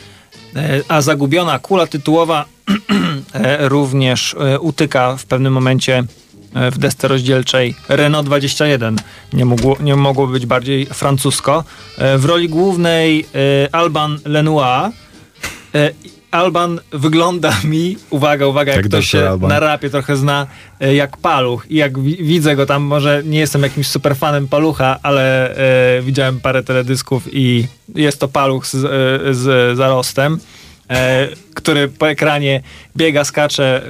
[0.88, 2.44] a zagubiona kula tytułowa
[3.74, 6.04] również utyka w pewnym momencie
[6.72, 8.96] w desce rozdzielczej Renault 21.
[9.32, 11.64] Nie, mogło, nie mogło być bardziej francusko.
[12.18, 13.26] W roli głównej
[13.72, 14.90] Alban Lenoir.
[16.34, 19.48] Alban wygląda mi, uwaga, uwaga, jak Jak ktoś się Alban.
[19.48, 20.46] na rapie trochę zna,
[20.80, 21.66] e, jak paluch.
[21.70, 25.54] I jak wi- widzę go tam, może nie jestem jakimś super fanem palucha, ale
[25.98, 30.38] e, widziałem parę teledysków i jest to paluch z, e, z zarostem.
[30.90, 31.28] E,
[31.64, 32.60] który po ekranie
[32.96, 33.82] biega, skacze,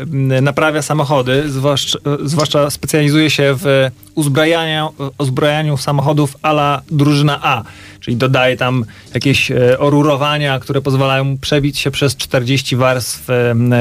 [0.42, 7.62] naprawia samochody, zwłaszcza, zwłaszcza specjalizuje się w uzbrajaniu, uzbrajaniu samochodów ala drużyna A,
[8.00, 8.84] czyli dodaje tam
[9.14, 13.28] jakieś e, orurowania, które pozwalają mu przebić się przez 40 warstw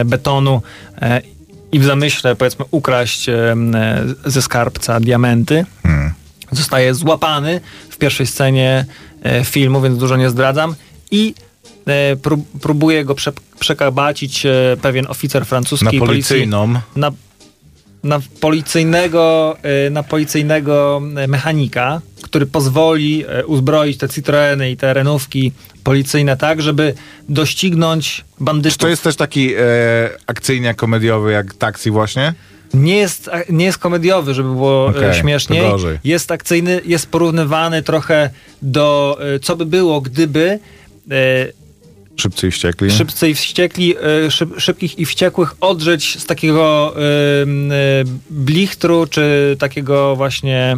[0.06, 0.62] betonu
[1.02, 1.22] e,
[1.72, 3.76] i w zamyśle powiedzmy ukraść em,
[4.26, 5.66] ze skarbca diamenty.
[6.52, 8.86] Zostaje złapany w pierwszej scenie
[9.24, 10.76] e, filmu, więc dużo nie zdradzam
[11.12, 11.53] i e,
[12.62, 16.74] próbuje go prze, przekabacić e, pewien oficer francuskiej Na policji policyjną.
[16.96, 17.12] na,
[18.04, 24.94] na policyjnego, e, na policyjnego e, mechanika, który pozwoli e, uzbroić te Citroeny i te
[24.94, 25.52] Renówki
[25.84, 26.94] policyjne tak, żeby
[27.30, 28.78] doścignąć bandytów.
[28.78, 29.60] Czy to jest też taki e,
[30.28, 32.34] akcyjnie komediowy jak taksi właśnie?
[32.74, 35.64] Nie jest, nie jest komediowy, żeby było okay, śmieszniej.
[36.04, 38.30] Jest akcyjny, jest porównywany trochę
[38.62, 40.60] do e, co by było, gdyby
[41.12, 41.63] e,
[42.18, 42.92] Szybcy i wściekli.
[42.92, 49.56] szybcy i wściekli, e, szyb, szybkich i wściekłych odrzeć z takiego e, e, blichtru, czy
[49.60, 50.78] takiego właśnie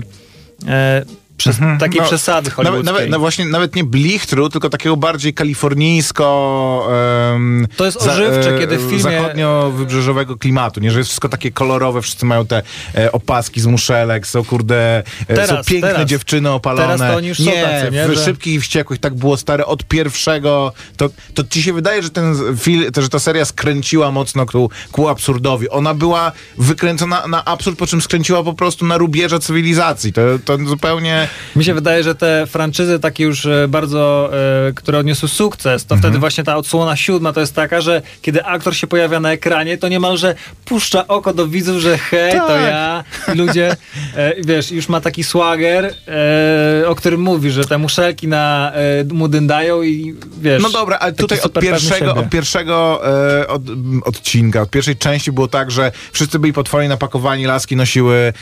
[1.36, 2.94] e, przez, takiej No, przesady hollywoodzkiej.
[2.94, 6.88] nawet, no właśnie, nawet nie blichtru, tylko takiego bardziej kalifornijsko...
[7.34, 10.92] em, To jest ożywcze, e, kiedy w filmie- Zachodnio-wybrzeżowego klimatu, nie?
[10.92, 12.62] Że jest wszystko takie kolorowe, wszyscy mają te
[12.96, 15.04] e, opaski z muszelek, są kurde...
[15.28, 16.10] E, są Teraz, piękne teraz.
[16.10, 16.86] dziewczyny opalone.
[16.98, 18.08] Teraz to oni już są nie, tacy, nie?
[18.08, 20.74] w Że- Szybkich i Wściekłych tak było stare od pierwszego...
[20.98, 25.08] To, to ci się wydaje, że ten film, że ta seria skręciła mocno ku, ku
[25.10, 25.70] absurdowi.
[25.70, 30.14] Ona była wykręcona na absurd, po czym skręciła po prostu na rubieża cywilizacji.
[30.14, 31.25] To, to zupełnie...
[31.56, 34.30] Mi się wydaje, że te franczyzy takie już e, bardzo,
[34.68, 36.02] e, które odniosły sukces, to Mhm.
[36.02, 39.78] wtedy właśnie ta odsłona siódma to jest taka, że kiedy aktor się pojawia na ekranie,
[39.78, 40.36] to niemalże
[40.66, 42.62] puszcza oko do widzów, że hej, to Tak.
[42.62, 43.04] ja.
[43.34, 43.76] I ludzie,
[44.16, 48.72] e, wiesz, już ma taki swagger, e, o którym mówi, że te muszelki na
[49.14, 50.64] mu dyndają i wiesz...
[50.64, 53.02] No dobra, ale tutaj od pierwszego, od pierwszego
[53.48, 53.62] od,
[54.04, 58.34] odcinka, od pierwszej części było tak, że wszyscy byli potwornie napakowani, laski nosiły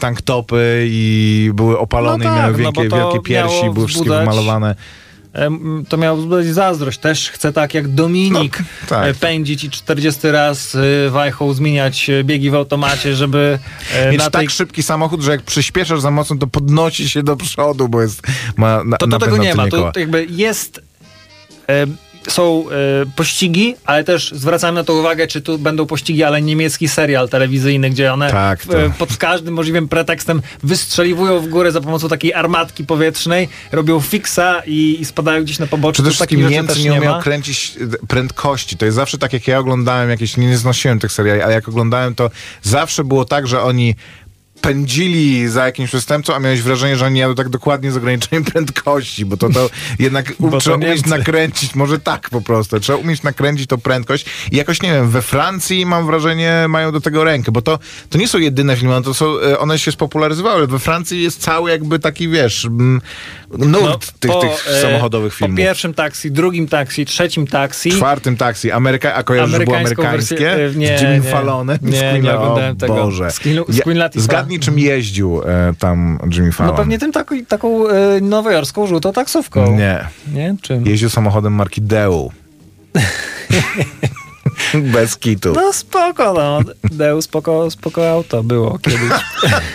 [0.00, 4.10] tank topy i były opalone No i miały tak, no wielkie, wielkie piersi, były wszystkie
[4.10, 4.74] wzbudzać- wymalowane.
[5.32, 6.98] Em, To miało wzbudzać zazdrość.
[6.98, 9.06] Też chcę tak jak Dominik No, tak.
[9.06, 10.74] e, pędzić i 40 raz
[11.06, 13.58] e, wajchą zmieniać e, biegi w automacie, żeby
[14.12, 14.48] Mieć tak tej...
[14.50, 18.22] szybki samochód, że jak przyspieszasz za mocno, to podnosi się do przodu, bo jest
[18.56, 19.68] ma na, To, to tego nie ma.
[19.68, 20.80] To, jakby jest...
[21.68, 21.86] E,
[22.28, 22.74] są e,
[23.16, 27.90] pościgi, ale też zwracam na to uwagę, czy tu będą pościgi, ale niemiecki serial telewizyjny,
[27.90, 32.84] gdzie one Tak, e, pod każdym możliwym pretekstem wystrzeliwują w górę za pomocą takiej armatki
[32.84, 35.92] powietrznej, robią fiksa i, i spadają gdzieś na pobocze.
[35.92, 37.22] Przede wszystkim Niemcy nie nie umiał ma.
[37.22, 38.76] kręcić e, prędkości.
[38.76, 41.68] To jest zawsze tak, jak ja oglądałem jakieś, nie, nie znosiłem tych seriali, ale jak
[41.68, 42.30] oglądałem, to
[42.62, 43.94] zawsze było tak, że oni
[44.60, 49.24] pędzili za jakimś przestępcą, a miałeś wrażenie, że oni jadą tak dokładnie z ograniczeniem prędkości,
[49.24, 53.66] bo to, to jednak to trzeba umieć nakręcić, może tak po prostu, trzeba umieć nakręcić
[53.66, 57.62] tą prędkość i jakoś, nie wiem, we Francji mam wrażenie, mają do tego rękę, bo
[57.62, 57.78] to,
[58.10, 61.40] to nie są jedyne filmy, no to są, e, one się spopularyzowały, we Francji jest
[61.40, 62.66] cały jakby taki, wiesz,
[63.58, 65.56] nurt tych, po, tych e, samochodowych Po filmów.
[65.58, 67.90] pierwszym taksi, drugim taksi, trzecim taksi.
[67.90, 70.36] Czwartym taksi, Ameryka, a kojarzysz, że było amerykańskie?
[70.36, 71.30] wersję, e, nie, z Jimmy nie.
[71.30, 71.78] Fallonem?
[71.82, 72.94] Nie, nie La- oglądałem tego.
[72.94, 73.30] Boże.
[73.30, 74.26] Z Queen- z Ja- Queen Latifah.
[74.48, 76.72] Zgadnij, czym jeździł e, tam Jimmy Fallon.
[76.72, 79.76] No pewnie tym taką, taką e, nowojorską żółtą taksówką.
[79.76, 80.08] Nie.
[80.32, 80.56] Nie?
[80.62, 80.86] Czym?
[80.86, 82.32] Jeździł samochodem marki Deu.
[84.92, 85.52] Bez kitu.
[85.52, 86.60] No spoko, no.
[86.90, 89.00] Deu, spoko, spoko auto było kiedyś.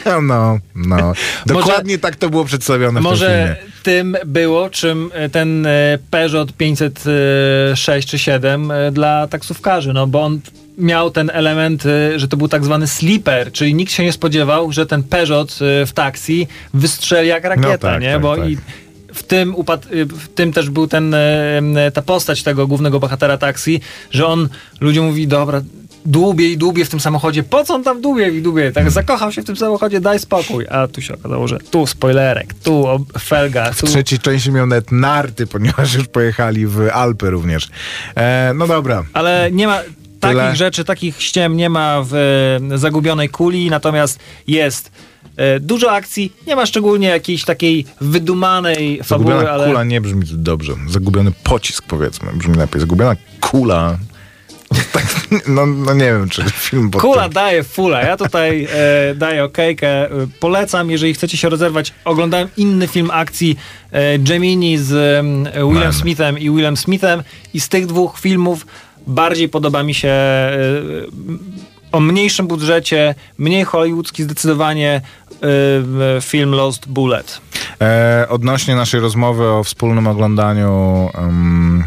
[0.22, 1.14] No, no.
[1.46, 8.08] Dokładnie tak to było przedstawione w Może tym było, czym e, ten e, Peugeot 506
[8.08, 10.40] czy 7 e, dla taksówkarzy, no bo on
[10.78, 14.72] miał ten element, e, że to był tak zwany sleeper, czyli nikt się nie spodziewał,
[14.72, 18.14] że ten Peugeot e, w taksi wystrzeli jak rakieta, tak, nie?
[18.14, 18.50] tak, bo tak.
[18.50, 18.58] i
[19.14, 19.56] w tym,
[19.94, 21.16] y, w tym też był ten,
[21.94, 23.82] ta postać tego głównego bohatera taksi,
[24.12, 24.50] że on
[24.82, 25.62] ludziom mówi, dobra,
[26.06, 28.72] dłubie i dłubie w tym samochodzie, po co on tam dłubie i dłubie?
[28.72, 30.66] Tak zakochał się w tym samochodzie, daj spokój.
[30.70, 33.88] A tu się okazało, że tu spoilerek, tu felga, tu...
[33.88, 37.70] W trzeciej części miał nawet narty, ponieważ już pojechali w Alpy również.
[38.16, 39.04] E, no dobra.
[39.14, 39.80] Ale nie ma
[40.24, 40.56] takich Tyle.
[40.56, 42.14] rzeczy, takich ściem nie ma w
[42.74, 44.92] e, Zagubionej Kuli, natomiast jest
[45.38, 49.68] e, dużo akcji, nie ma szczególnie jakiejś takiej wydumanej fabuły, Zagubiona ale...
[49.68, 50.74] kula nie brzmi dobrze.
[50.90, 52.82] Zagubiony pocisk, powiedzmy, brzmi lepiej.
[52.82, 53.98] Zagubiona kula.
[54.94, 55.04] Tak,
[55.48, 58.02] no, no nie wiem, czy film pod Kula tym- daje fula.
[58.02, 58.68] Ja tutaj
[59.12, 59.88] e, daję okejkę.
[59.88, 60.10] E,
[60.40, 61.94] Polecam, jeżeli chcecie się rozerwać.
[62.06, 63.58] Oglądałem inny film akcji
[63.92, 65.94] e, Gemini z em, Willem Man.
[65.94, 68.66] Smithem i Willem Smithem i z tych dwóch filmów
[69.08, 70.52] bardziej podoba mi się e,
[71.92, 75.02] o mniejszym budżecie, mniej hollywoodzki zdecydowanie
[76.18, 77.42] e, film Lost Bullet.
[77.82, 81.84] E, odnośnie naszej rozmowy o wspólnym oglądaniu em,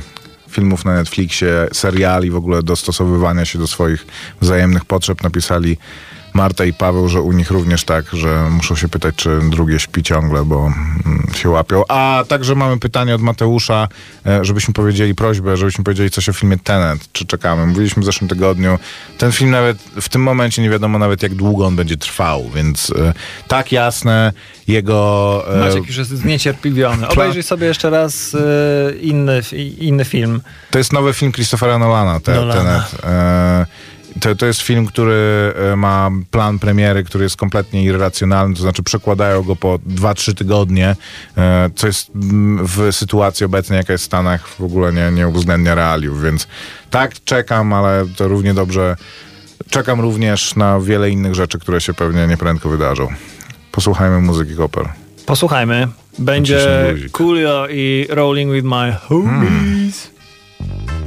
[0.50, 4.06] filmów na Netflixie, seriali, w ogóle dostosowywania się do swoich
[4.40, 5.76] wzajemnych potrzeb, napisali
[6.36, 10.02] Marta i Paweł, że u nich również tak, że muszą się pytać, czy drugie śpi
[10.02, 11.82] ciągle, bo mm, się łapią.
[11.88, 13.88] A także mamy pytanie od Mateusza,
[14.26, 17.12] e, żebyśmy powiedzieli prośbę, żebyśmy powiedzieli coś o filmie Tenet.
[17.12, 17.66] Czy czekamy?
[17.66, 18.78] Mówiliśmy w zeszłym tygodniu.
[19.18, 22.90] Ten film nawet w tym momencie nie wiadomo nawet jak długo on będzie trwał, więc
[22.90, 23.14] e,
[23.48, 24.32] tak jasne
[24.68, 25.44] jego...
[25.54, 27.08] e, Maciek już jest zniecierpliwiony.
[27.08, 28.36] Obejrzyj sobie jeszcze raz
[29.00, 29.40] inny,
[29.78, 30.40] inny film.
[30.70, 32.62] To jest nowy film Christophera Nolana, te, Nolana.
[32.62, 33.68] Tenet.
[34.20, 38.82] To, to jest film, który e, ma plan premiery, który jest kompletnie irracjonalny, to znaczy
[38.82, 40.96] przekładają go po 2-3 tygodnie,
[41.36, 45.28] e, co jest mm, w sytuacji obecnej, jaka jest w Stanach, w ogóle nie, nie
[45.28, 46.46] uwzględnia realiów, więc
[46.90, 48.96] tak, czekam, ale to równie dobrze
[49.70, 53.08] czekam również na wiele innych rzeczy, które się pewnie nieprędko wydarzą.
[53.72, 54.88] Posłuchajmy muzyki Koper.
[55.26, 55.88] Posłuchajmy.
[56.18, 56.94] Będzie.
[57.12, 60.10] Coolio i Rolling with My Homies.
[60.58, 61.05] Saturday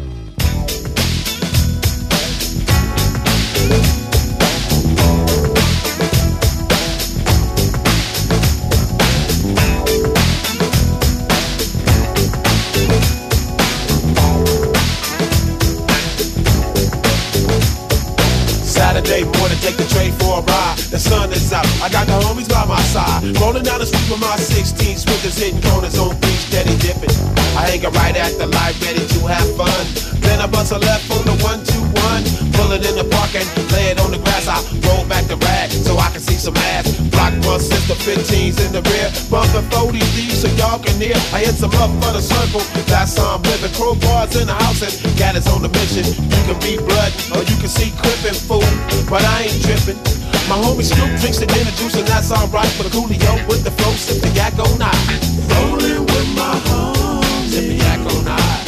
[21.90, 23.34] I got the homies by my side.
[23.42, 27.10] Rolling down the street with my 16 swingers hitting corners on beach, steady dipping.
[27.58, 29.82] I hang right at the light, ready to have fun.
[30.22, 32.22] Then I bust a left on the one two one,
[32.54, 34.46] pull it in the park and lay it on the grass.
[34.46, 36.94] I roll back the rag so I can see some ass.
[37.10, 41.18] Block one sister, 15s in the rear, bumping 40 these so y'all can hear.
[41.34, 43.74] I hit some up for the circle, that's how I'm living.
[43.74, 46.06] Crowbars in the house and got us on the mission.
[46.06, 48.70] You can be blood or you can see crippin' fool,
[49.10, 50.29] but I ain't tripping.
[50.50, 52.74] My homie Snoop drinks the dinner juice and that's alright.
[52.76, 54.98] But a coolio with the flow, sip the yak on night.
[55.46, 58.66] Rolling with my homies, sip the yak on night.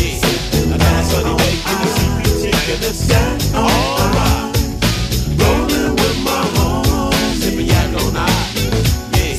[0.00, 0.16] Yeah,
[0.72, 3.36] another sunny day in the CPT and the sun.
[3.52, 4.48] Alright.
[5.36, 8.32] Rolling with my homies, sip the.
[9.12, 9.36] Yeah,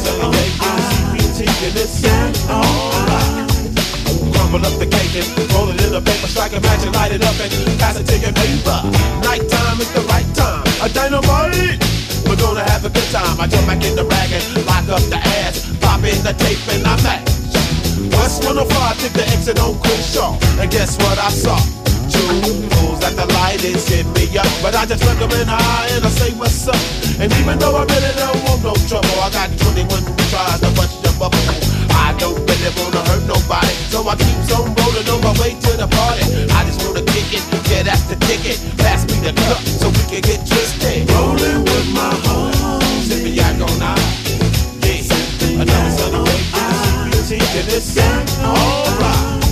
[0.00, 1.84] sunny day the
[4.48, 7.12] the up the cake and roll it in a paper, strike a match and light
[7.12, 8.80] it up and pass it to your neighbor.
[9.20, 10.65] Nighttime is the right time.
[10.86, 11.82] A dynamite.
[12.30, 13.40] We're gonna have a good time.
[13.40, 15.66] I jump back in the rag and lock up the ass.
[15.82, 17.26] Pop in the tape and I match.
[18.14, 20.38] West 105, took the exit on Crenshaw.
[20.62, 21.58] And guess what I saw?
[22.06, 24.46] Two fools at the light is hit me up.
[24.62, 26.78] But I just look 'em in the eye and I say, what's up?
[27.18, 31.02] And even though I really don't want no trouble, I got 21 tries to bust
[31.02, 31.42] your bubble.
[31.90, 33.74] I don't that wanna hurt nobody.
[33.90, 36.26] So I keep on rolling on my way to the party.
[36.50, 38.58] I just wanna kick it, yeah, that's the ticket.
[38.78, 41.08] Pass me the cup so we can get twisted.
[41.10, 43.06] Rolling with my homies.
[43.06, 43.94] Sipping yak on I.
[44.82, 46.42] Yeah, another sunny day.
[47.26, 47.98] Taking this
[48.42, 49.42] alright.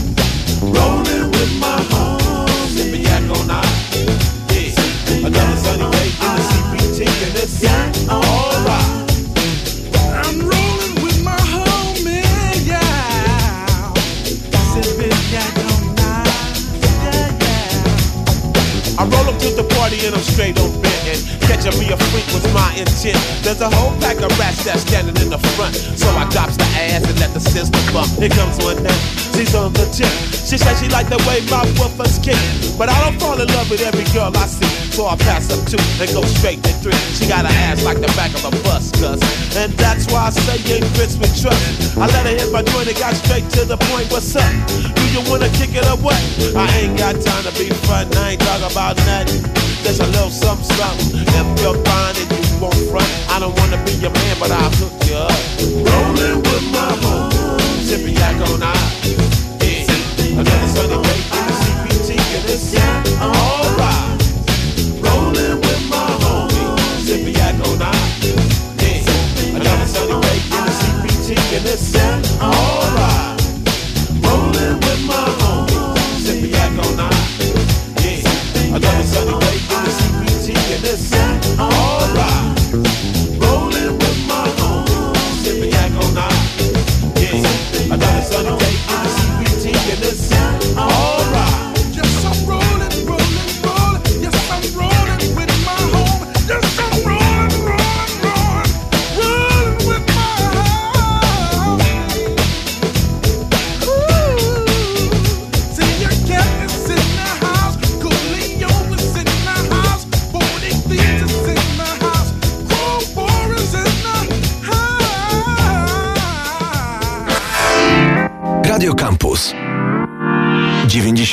[0.62, 2.74] Rolling with my homies.
[2.74, 4.23] Sipping yak on I.
[25.64, 25.98] front.
[25.98, 28.10] So I drops the ass and let the system bump.
[28.18, 28.96] Here comes one now.
[29.34, 30.10] She's on the tip.
[30.44, 32.38] She said she like the way my woofers kick.
[32.78, 34.68] But I don't fall in love with every girl I see.
[34.94, 36.94] So I pass up two and go straight to three.
[37.16, 39.18] She got an ass like the back of a bus, cuz.
[39.56, 41.96] And that's why I say ain't fits with trust.
[41.96, 44.10] I let her hit my joint and got straight to the point.
[44.12, 44.50] What's up?
[44.94, 46.20] Do you wanna kick it or what?
[46.54, 48.14] I ain't got time to be front.
[48.16, 49.42] I ain't talking about nothing.
[49.82, 51.26] There's a little something, something.
[51.26, 54.92] If you're fine and won't front, I don't wanna be your man, but I'll hook
[55.08, 55.32] you up.
[55.60, 57.30] Rolling with my home,
[57.82, 58.60] sipping yak on.
[58.60, 61.13] Yeah, another break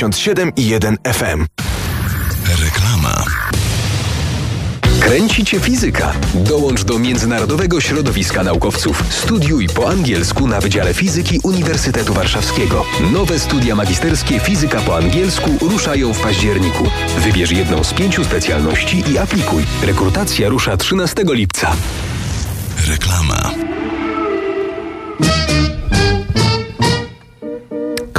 [0.01, 1.45] 97,1 FM.
[2.63, 3.25] Reklama.
[4.99, 6.13] Kręci cię fizyka.
[6.33, 9.03] Dołącz do Międzynarodowego Środowiska Naukowców.
[9.09, 12.85] Studiuj po angielsku na Wydziale Fizyki Uniwersytetu Warszawskiego.
[13.13, 16.83] Nowe studia magisterskie Fizyka po angielsku ruszają w październiku.
[17.17, 19.63] Wybierz jedną z pięciu specjalności i aplikuj.
[19.83, 21.71] Rekrutacja rusza 13 lipca.
[22.87, 23.51] Reklama.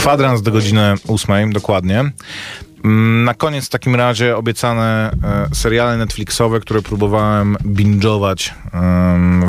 [0.02, 2.04] Kwadrans do godziny ósmej, dokładnie.
[2.84, 5.10] Mm, Na koniec w takim razie obiecane
[5.50, 8.50] e, seriale Netflixowe, które próbowałem binge'ować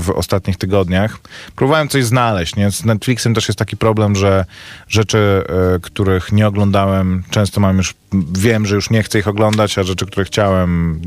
[0.01, 1.17] w ostatnich tygodniach.
[1.55, 2.71] Próbowałem coś znaleźć, nie?
[2.71, 4.45] Z Netflixem też jest taki problem, że
[4.87, 5.43] rzeczy,
[5.75, 7.93] e, których nie oglądałem, często mam już,
[8.33, 11.01] wiem, że już nie chcę ich oglądać, a rzeczy, które chciałem,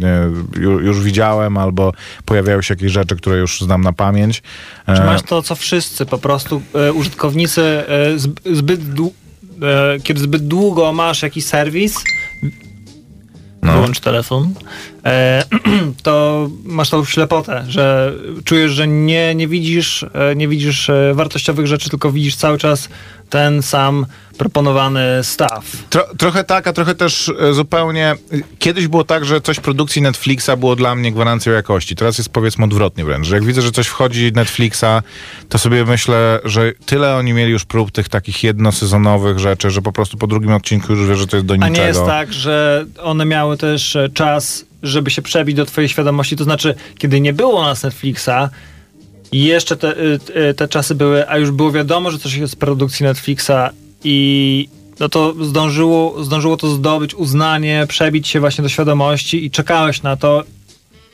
[0.82, 1.92] już widziałem, albo
[2.24, 4.42] pojawiają się jakieś rzeczy, które już znam na pamięć.
[4.86, 6.62] Czy E, masz to, co wszyscy, po prostu
[6.94, 7.84] użytkownicy
[8.16, 9.10] zb- zbyt dłu-
[9.62, 11.94] e, kiedy zbyt długo masz jakiś serwis,
[13.62, 13.72] No.
[13.72, 14.54] wyłącz telefon,
[16.02, 18.12] to masz tą ślepotę, że
[18.44, 22.88] czujesz, że nie, nie widzisz, e, nie widzisz e, wartościowych rzeczy, tylko widzisz cały czas
[23.30, 24.06] ten sam
[24.38, 25.64] proponowany staw.
[25.90, 28.14] Tro, trochę tak, a trochę też e, zupełnie.
[28.58, 31.96] Kiedyś było tak, że coś produkcji Netflixa było dla mnie gwarancją jakości.
[31.96, 33.26] Teraz jest powiedzmy odwrotnie wręcz.
[33.26, 35.02] Że jak widzę, że coś wchodzi Netflixa,
[35.48, 39.92] to sobie myślę, że tyle oni mieli już prób tych takich jednosezonowych rzeczy, że po
[39.92, 41.76] prostu po drugim odcinku już wiesz, że to jest do A niczego.
[41.76, 46.36] nie jest tak, że one miały też e, czas, żeby się przebić do twojej świadomości.
[46.36, 48.50] To znaczy, kiedy nie było nas Netflixa
[49.32, 50.18] jeszcze te, y,
[50.50, 53.70] y, te czasy były, a już było wiadomo, że coś jest z produkcji Netflixa
[54.04, 54.68] i
[55.00, 60.16] no to zdążyło, zdążyło to zdobyć uznanie, przebić się właśnie do świadomości i czekałeś na
[60.16, 60.44] to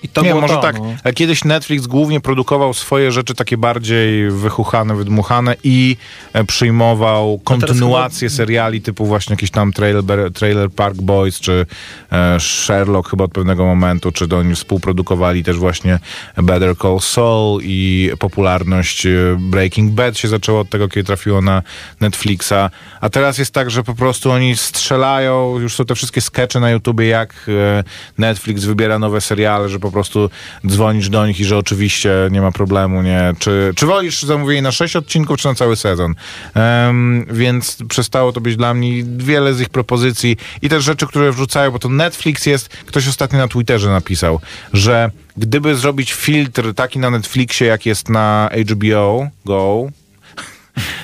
[0.03, 0.77] i to nie, może to, tak.
[0.79, 1.13] no.
[1.15, 5.97] Kiedyś Netflix głównie produkował swoje rzeczy takie bardziej wychuchane, wydmuchane i
[6.33, 11.67] e, przyjmował kontynuacje seriali typu właśnie jakiś tam Trailer, trailer Park Boys, czy
[12.13, 15.99] e, Sherlock chyba od pewnego momentu, czy to oni współprodukowali też właśnie
[16.37, 21.63] Better Call Saul i popularność e, Breaking Bad się zaczęła od tego, kiedy trafiło na
[22.01, 22.71] Netflixa.
[23.01, 26.71] A teraz jest tak, że po prostu oni strzelają, już są te wszystkie skecze na
[26.71, 27.85] YouTubie, jak e,
[28.19, 30.31] Netflix wybiera nowe seriale, że po prostu
[30.67, 33.33] dzwonisz do nich i że oczywiście nie ma problemu, nie?
[33.39, 36.15] Czy, czy wolisz zamówienie na sześć odcinków, czy na cały sezon?
[36.55, 41.33] Em, więc przestało to być dla mnie wiele z ich propozycji i też rzeczy, które
[41.33, 44.41] wrzucają, bo to Netflix jest, ktoś ostatnio na Twitterze napisał,
[44.73, 49.89] że gdyby zrobić filtr taki na Netflixie, jak jest na HBO Go,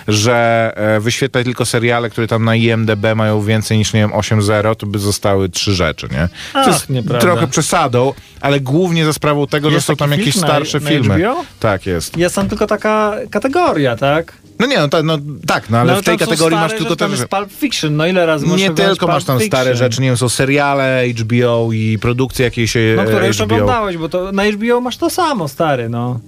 [0.08, 4.76] że e, wyświetlać tylko seriale, które tam na IMDB mają więcej niż, nie wiem, 8.0,
[4.76, 6.28] to by zostały trzy rzeczy, nie?
[6.52, 7.20] To Ach, jest nieprawda.
[7.20, 10.90] trochę przesadą, ale głównie za sprawą tego, Jest że są tam jakieś na- starsze na
[10.90, 11.14] filmy.
[11.18, 11.44] HBO?
[11.60, 12.16] Tak jest.
[12.16, 14.32] Jest tam tylko taka kategoria, tak?
[14.58, 16.84] No nie, no, ta, no tak, no ale No, w tej kategorii stare masz tylko
[16.84, 17.10] rzeczy, też...
[17.10, 19.76] jest Pulp Fiction, no ile razy Nie tylko masz tam stare Fiction?
[19.76, 23.44] rzeczy, nie wiem, są seriale HBO i produkcje jakieś e, No, które już HBO.
[23.44, 26.20] oglądałeś, bo to na HBO masz to samo, stary, no.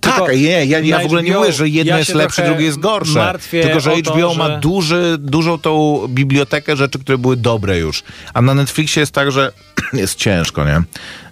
[0.00, 2.78] Tak, nie, ja, ja w ogóle nie mówię, że jedno ja jest lepsze, drugie jest
[2.78, 3.32] gorsze.
[3.50, 8.02] Tylko, że to, HBO ma że- duży, dużą tą bibliotekę rzeczy, które były dobre już.
[8.34, 9.52] A na Netflixie jest tak, że
[9.92, 10.82] jest ciężko, nie?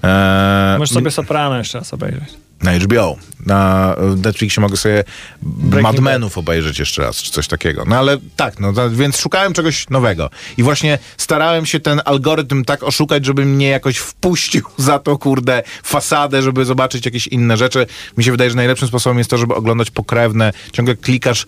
[0.02, 2.47] Eee, Możesz sobie Soprano jeszcze raz obejrzeć.
[2.62, 3.16] Na HBO.
[3.46, 5.04] Na Netflixie mogę sobie
[5.42, 5.98] Mad Bad.
[5.98, 7.84] Menów obejrzeć jeszcze raz, czy coś takiego.
[7.86, 10.30] No ale tak, no więc szukałem czegoś nowego.
[10.56, 15.62] I właśnie starałem się ten algorytm tak oszukać, żeby mnie jakoś wpuścił za to, kurde,
[15.82, 17.86] fasadę, żeby zobaczyć jakieś inne rzeczy.
[18.16, 20.52] Mi się wydaje, że najlepszym sposobem jest to, żeby oglądać pokrewne.
[20.72, 21.46] Ciągle klikasz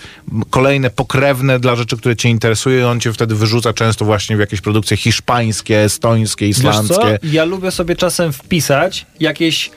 [0.50, 4.40] kolejne pokrewne dla rzeczy, które cię interesują i on cię wtedy wyrzuca często właśnie w
[4.40, 7.18] jakieś produkcje hiszpańskie, estońskie, islandzkie.
[7.22, 9.70] Ja lubię sobie czasem wpisać jakieś e,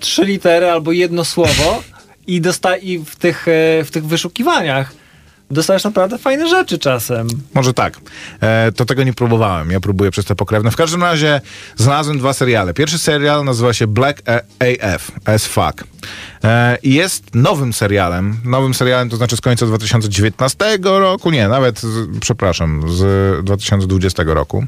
[0.00, 1.82] trzy litery albo jedno słowo
[2.26, 4.92] i, dosta- i w, tych, e, w tych wyszukiwaniach
[5.50, 7.26] dostajesz naprawdę fajne rzeczy czasem.
[7.54, 7.98] Może tak.
[8.40, 9.70] E, to tego nie próbowałem.
[9.70, 10.70] Ja próbuję przez te pokrewne.
[10.70, 11.40] W każdym razie
[11.76, 12.74] znalazłem dwa seriale.
[12.74, 14.22] Pierwszy serial nazywa się Black
[14.58, 15.84] AF, as fuck.
[16.44, 18.36] E, jest nowym serialem.
[18.44, 21.30] Nowym serialem to znaczy z końca 2019 roku.
[21.30, 24.64] Nie, nawet, z, przepraszam, z 2020 roku.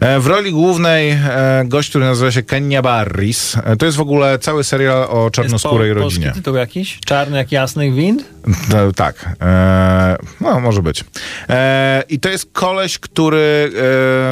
[0.00, 3.56] E, W roli głównej e, gość, który nazywa się Kenya Barris.
[3.64, 6.32] E, To jest w ogóle cały serial o Jest czarnoskórej po- rodzinie.
[6.34, 6.98] Tytuł jakiś?
[7.06, 8.24] Czarny jak jasny wind?
[8.48, 9.28] No, tak.
[9.40, 11.04] E, no, może być.
[11.48, 13.72] E, I to jest koleś, który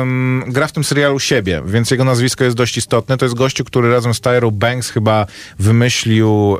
[0.00, 3.16] em, gra w tym serialu siebie, więc jego nazwisko jest dość istotne.
[3.16, 5.26] To jest gościu, który razem z Tyrą Banks chyba
[5.58, 6.58] wymyślił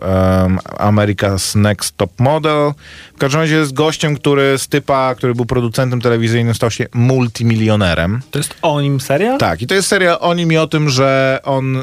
[0.79, 2.73] America's Next Top Model.
[3.17, 8.21] W każdym razie jest gościem, który z typa, który był producentem telewizyjnym, stał się multimilionerem.
[8.31, 9.39] To jest o nim serial?
[9.39, 11.83] Tak, i to jest seria o nim i o tym, że on y,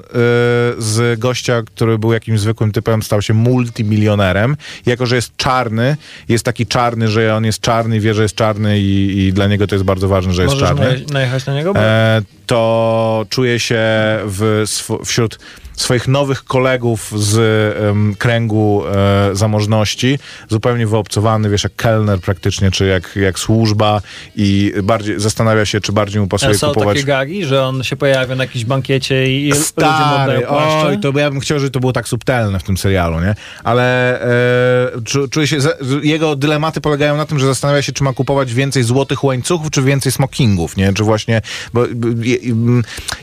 [0.77, 4.57] z gościa, który był jakimś zwykłym typem, stał się multimilionerem.
[4.85, 5.62] Jako, że jest czarny,
[6.29, 9.67] jest taki czarny, że on jest czarny, wie, że jest czarny i, i dla niego
[9.67, 10.85] to jest bardzo ważne, że jest Możesz czarny.
[10.85, 11.73] naje- najechać na niego?
[11.75, 13.79] E, to czuje się
[14.25, 14.63] w,
[15.05, 15.39] wśród
[15.75, 17.37] swoich nowych kolegów z
[17.77, 20.19] em, kręgu e, zamożności
[20.49, 24.01] zupełnie wyobcowany, wiesz, jak kelner praktycznie, czy jak, jak służba
[24.35, 26.97] i bardziej zastanawia się, czy bardziej mu pasuje są kupować...
[26.97, 30.87] takie gagi, że on się pojawia na jakimś bankiecie i Stary, płaszcze?
[30.87, 33.35] oj, to ja bym chciał, żeby to było tak subtelne w tym serialu, nie?
[33.63, 35.57] Ale e, czu, czuję się,
[36.03, 39.81] jego dylematy polegają na tym, że zastanawia się, czy ma kupować więcej złotych łańcuchów, czy
[39.81, 40.93] więcej smokingów, nie?
[40.93, 41.41] Czy właśnie,
[41.73, 41.85] bo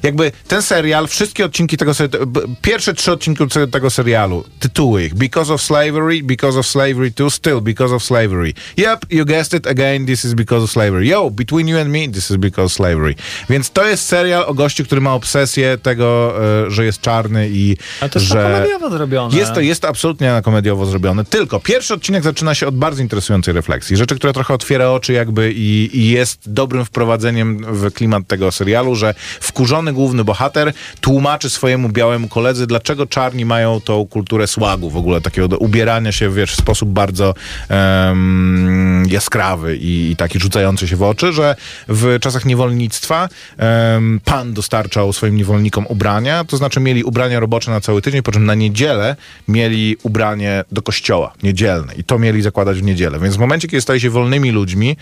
[0.02, 2.26] jakby ten serial, wszystkie odcinki tego serialu,
[2.62, 7.60] pierwsze trzy odcinki tego serialu, tytuły ich, Because of Slavery, Because of Slavery 2, Still
[7.60, 8.54] Because of Slavery.
[8.76, 11.06] Yep, you guessed it again, this is because of slavery.
[11.06, 13.14] Yo, between you and me, this is because of slavery.
[13.50, 16.34] Więc to jest serial o gościu, który ma obsesję tego,
[16.66, 18.42] e, że jest czarny i A to jest że...
[18.42, 18.54] że...
[18.54, 19.36] komediowo zrobione.
[19.36, 21.24] Jest to, jest to absolutnie na komediowo zrobione.
[21.24, 23.96] Tylko pierwszy odcinek zaczyna się od bardzo interesującej refleksji.
[23.96, 28.94] Rzeczy, która trochę otwiera oczy jakby i, i jest dobrym wprowadzeniem w klimat tego serialu,
[28.94, 34.96] że wkurzony główny bohater tłumaczy swojemu białemu koledzy, dlaczego czarni mają tą kulturę słagu w
[34.96, 37.34] ogóle, takiego ubierania się wiesz, w sposób bardzo
[37.68, 41.56] em, jaskrawy i, i taki rzucający się w oczy, że
[41.88, 43.28] w czasach niewolnictwa
[43.58, 48.32] em, pan dostarczał swoim niewolnikom ubrania, to znaczy mieli ubrania robocze na cały tydzień, po
[48.32, 49.16] czym na niedzielę
[49.48, 53.18] mieli ubranie do kościoła, niedzielne i to mieli zakładać w niedzielę.
[53.18, 54.96] Więc w momencie, kiedy stali się wolnymi ludźmi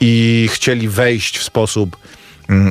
[0.00, 1.96] i chcieli wejść w sposób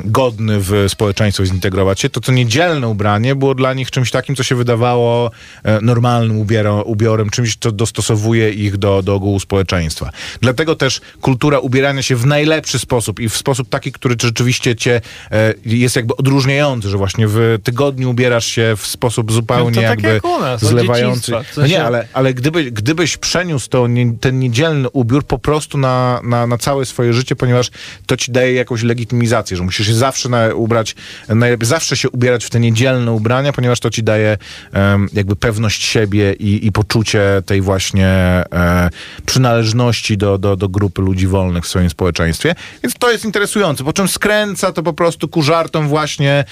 [0.04, 4.42] godny w społeczeństwo zintegrować się, to to niedzielne ubranie było dla nich czymś takim, co
[4.42, 5.30] się wydawało
[5.64, 10.10] e, normalnym ubiero, ubiorem, czymś, co dostosowuje ich do, do ogółu społeczeństwa.
[10.40, 15.00] Dlatego też kultura ubierania się w najlepszy sposób i w sposób taki, który rzeczywiście cię
[15.30, 20.02] e, jest jakby odróżniający, że właśnie w tygodniu ubierasz się w sposób zupełnie No tak
[20.02, 21.32] jakby jak u nas, zlewający.
[21.56, 23.86] No nie, ale, ale gdyby, gdybyś przeniósł to,
[24.20, 27.70] ten niedzielny ubiór po prostu na, na, na całe swoje życie, ponieważ
[28.06, 30.94] to ci daje jakąś legitymizację, że musisz się zawsze na, ubrać,
[31.28, 34.38] najlepiej zawsze się ubierać w te niedzielne ubrania, ponieważ to ci daje
[34.72, 38.90] em, jakby pewność siebie i, i poczucie tej właśnie e,
[39.26, 42.54] przynależności do, do, do grupy ludzi wolnych w swoim społeczeństwie.
[42.82, 43.84] Więc to jest interesujące.
[43.84, 46.44] Po czym skręca to po prostu ku żartom właśnie,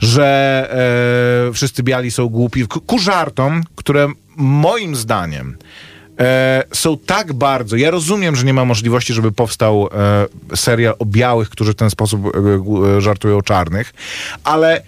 [0.00, 0.26] że
[1.48, 2.66] e, wszyscy biali są głupi.
[2.66, 5.56] Ku, ku żartom, które moim zdaniem
[6.18, 7.76] e, są tak bardzo.
[7.76, 9.88] Ja rozumiem, że nie ma możliwości, żeby powstał
[10.50, 13.94] e, serial o białych, którzy w ten sposób e, e, żartują o czarnych,
[14.44, 14.82] ale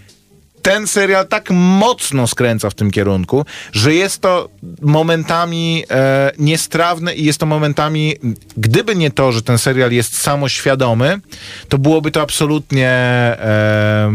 [0.62, 4.49] ten serial tak mocno skręca w tym kierunku, że jest to
[4.81, 8.14] momentami e, niestrawne i jest to momentami,
[8.57, 11.20] gdyby nie to, że ten serial jest samoświadomy,
[11.68, 14.12] to byłoby to absolutnie e,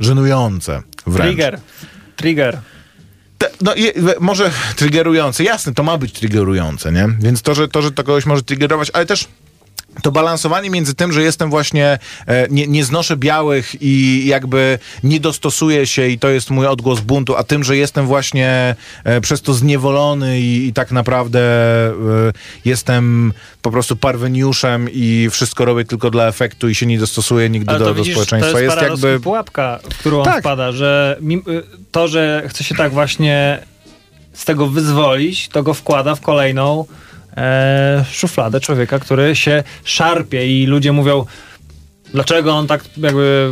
[0.00, 1.28] żenujące wręcz.
[1.28, 1.60] Trigger.
[2.16, 2.58] Trigger.
[3.60, 7.08] No we- może triggerujące, jasne, to ma być triggerujące, nie?
[7.20, 9.28] Więc to, że, to, że to kogoś może triggerować, ale też
[10.02, 15.20] to balansowanie między tym, że jestem właśnie, e, nie, nie znoszę białych i jakby nie
[15.20, 19.42] dostosuję się i to jest mój odgłos buntu, a tym, że jestem właśnie e, przez
[19.42, 21.92] to zniewolony i, i tak naprawdę e,
[22.64, 23.32] jestem
[23.62, 27.78] po prostu parweniuszem i wszystko robię tylko dla efektu i się nie dostosuję nigdy do,
[27.78, 28.52] to do widzisz, społeczeństwa.
[28.52, 29.20] to jest, jest jakby...
[29.20, 30.40] pułapka, w którą on Tak.
[30.40, 31.18] wpada, że
[31.90, 33.58] to, że chce się tak właśnie
[34.32, 36.84] z tego wyzwolić, to go wkłada w kolejną
[37.36, 41.26] e, szufladę człowieka, który się szarpie i ludzie mówią,
[42.14, 43.50] dlaczego on tak jakby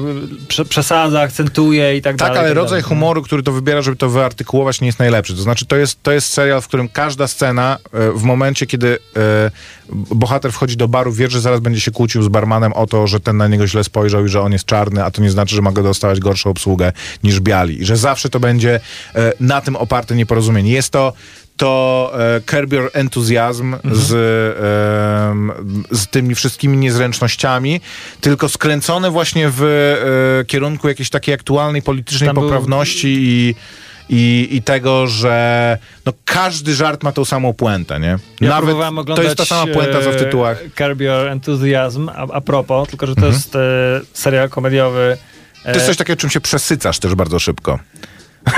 [0.49, 2.39] prze, przesadza, akcentuje i tak, Tak, dalej.
[2.39, 2.83] ale tak rodzaj dalej.
[2.83, 5.35] humoru, który to wybiera, żeby to wyartykułować, nie jest najlepszy.
[5.35, 8.99] To znaczy, to jest, to jest serial, w którym każda scena, e, w momencie, kiedy
[9.17, 9.51] e,
[9.93, 13.21] bohater wchodzi do baru, wie, że zaraz będzie się kłócił z barmanem o to, że
[13.21, 15.63] ten na niego źle spojrzał i że on jest czarny, a to nie znaczy, że
[15.63, 16.93] ma go dostawać gorszą obsługę
[17.25, 17.83] niż biali.
[17.83, 18.81] I że zawsze to będzie
[19.15, 20.73] e, na tym oparte nieporozumienie.
[20.73, 21.13] Jest to
[21.61, 24.13] to e, Curb Your Enthusiasm z,
[25.31, 25.53] em,
[25.91, 27.81] z tymi wszystkimi niezręcznościami,
[28.21, 29.63] tylko skręcone właśnie w
[30.41, 33.55] e, kierunku jakiejś takiej aktualnej politycznej Tam był- poprawności i,
[34.09, 38.19] i, i tego, że no, każdy żart ma tą samą puentę, nie?
[38.41, 40.59] Ja próbowałem to jest ta sama puenta, co w e, tytułach.
[40.79, 43.35] Curb Your Enthusiasm, a, a propos, tylko że to Mhm.
[43.35, 43.61] jest e,
[44.13, 45.17] serial komediowy.
[45.65, 47.79] To jest coś takiego, czym się przesycasz też bardzo szybko.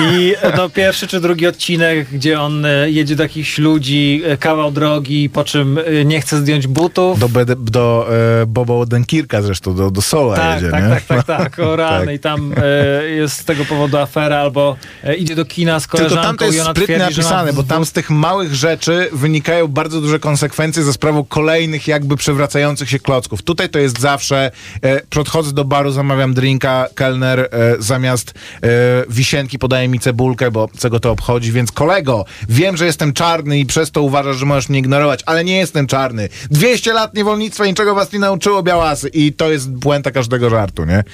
[0.00, 4.70] I no, pierwszy czy drugi odcinek, gdzie on e, jedzie do jakichś ludzi, e, kawał
[4.70, 7.18] drogi, po czym e, nie chce zdjąć butów.
[7.18, 8.08] Do, Bede- do
[8.42, 10.90] e, Boba Odenkirka zresztą, do, do Sola tak, jedzie, tak, nie?
[10.90, 12.06] tak, tak, tak, o rany.
[12.06, 12.14] Tak.
[12.14, 16.14] I tam e, jest z tego powodu afera, albo e, idzie do kina z koleżanką
[16.14, 18.10] Tylko tam to jest i ona sprytnie twierdzi, że ma napisane, bo tam z tych
[18.10, 23.42] małych rzeczy wynikają bardzo duże konsekwencje za sprawą kolejnych jakby przewracających się klocków.
[23.42, 24.50] Tutaj to jest zawsze,
[24.82, 28.68] e, podchodzę do baru, zamawiam drinka, kelner e, zamiast e,
[29.08, 33.58] wisienki podaje mi cebulkę, bo co go to obchodzi, więc kolego, wiem, że jestem czarny
[33.58, 36.28] i przez to uważasz, że możesz mnie ignorować, ale nie jestem czarny.
[36.50, 39.08] 200 lat niewolnictwa niczego was nie nauczyło, białasy.
[39.08, 41.04] I to jest błęda każdego żartu, nie?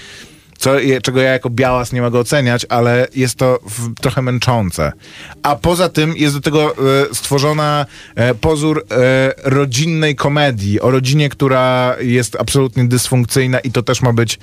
[0.58, 0.70] Co,
[1.02, 4.92] czego ja jako białas nie mogę oceniać, ale jest to w, trochę męczące.
[5.42, 6.74] A poza tym jest do tego e,
[7.14, 14.02] stworzona e, pozór e, rodzinnej komedii o rodzinie, która jest absolutnie dysfunkcyjna i to też
[14.02, 14.38] ma być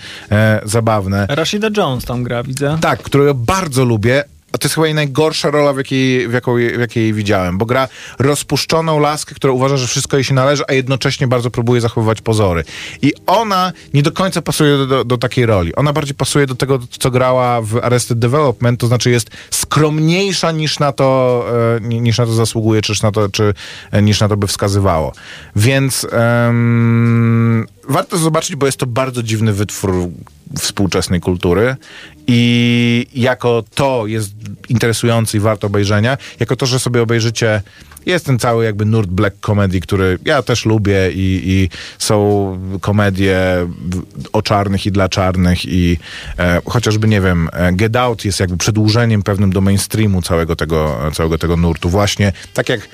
[0.63, 1.25] zabawne.
[1.29, 2.77] Rashida Jones tam gra, widzę.
[2.81, 4.23] Tak, którą ja bardzo lubię.
[4.55, 7.87] A to jest chyba najgorsza rola, w jakiej, w, jaką, w jakiej widziałem, bo gra
[8.19, 12.63] rozpuszczoną laskę, która uważa, że wszystko jej się należy, a jednocześnie bardzo próbuje zachowywać pozory.
[13.01, 15.75] I ona nie do końca pasuje do, do, do takiej roli.
[15.75, 20.79] Ona bardziej pasuje do tego, co grała w Arrested Development, to znaczy jest skromniejsza niż
[20.79, 21.45] na to,
[21.77, 23.53] e, ni- niż na to zasługuje, czy, na to, czy
[23.91, 25.13] e, niż na to by wskazywało.
[25.55, 30.09] Więc em, warto zobaczyć, bo jest to bardzo dziwny wytwór
[30.59, 31.75] współczesnej kultury
[32.27, 34.31] i jako to jest
[34.69, 37.61] interesujący i warto obejrzenia, jako to, że sobie obejrzycie
[38.05, 41.69] jest ten cały jakby nurt black comedy, który ja też lubię i, i
[41.99, 43.37] są komedie
[44.33, 45.97] o czarnych i dla czarnych i
[46.39, 51.11] e, chociażby, nie wiem, e, Get Out jest jakby przedłużeniem pewnym do mainstreamu całego tego,
[51.13, 51.89] całego tego nurtu.
[51.89, 52.87] Właśnie tak jak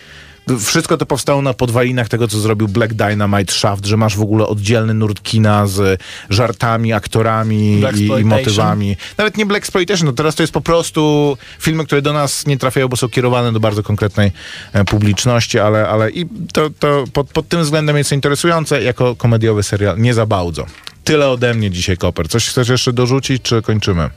[0.59, 4.47] wszystko to powstało na podwalinach tego, co zrobił Black Dynamite Shaft, że masz w ogóle
[4.47, 8.97] oddzielny nurt kina z żartami, aktorami i, i motywami.
[9.17, 12.57] Nawet nie Black Exploitation, no teraz to jest po prostu filmy, które do nas nie
[12.57, 14.31] trafiają, bo są kierowane do bardzo konkretnej
[14.73, 19.63] e, publiczności, ale, ale i to, to pod, pod tym względem jest interesujące jako komediowy
[19.63, 19.97] serial.
[19.97, 20.65] Nie za bardzo.
[21.03, 22.29] Tyle ode mnie dzisiaj, Koper.
[22.29, 24.09] Coś chcesz jeszcze dorzucić, czy kończymy?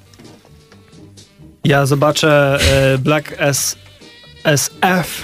[1.65, 2.59] Ja zobaczę
[2.95, 3.77] e, Black S,
[4.45, 5.23] SF.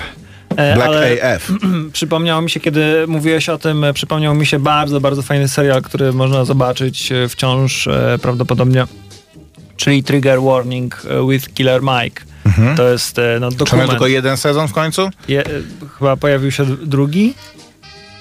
[0.60, 1.52] E, Black ale AF.
[1.92, 5.82] Przypomniało mi się, kiedy mówiłeś o tym, e, przypomniał mi się bardzo, bardzo fajny serial,
[5.82, 7.88] który można zobaczyć e, wciąż
[8.22, 8.84] prawdopodobnie,
[9.76, 12.22] czyli Trigger Warning with Killer Mike.
[12.76, 13.90] To jest no, Czy miał dokument.
[13.90, 15.10] tylko jeden sezon w końcu?
[15.28, 15.44] Je,
[15.98, 17.34] chyba pojawił się drugi?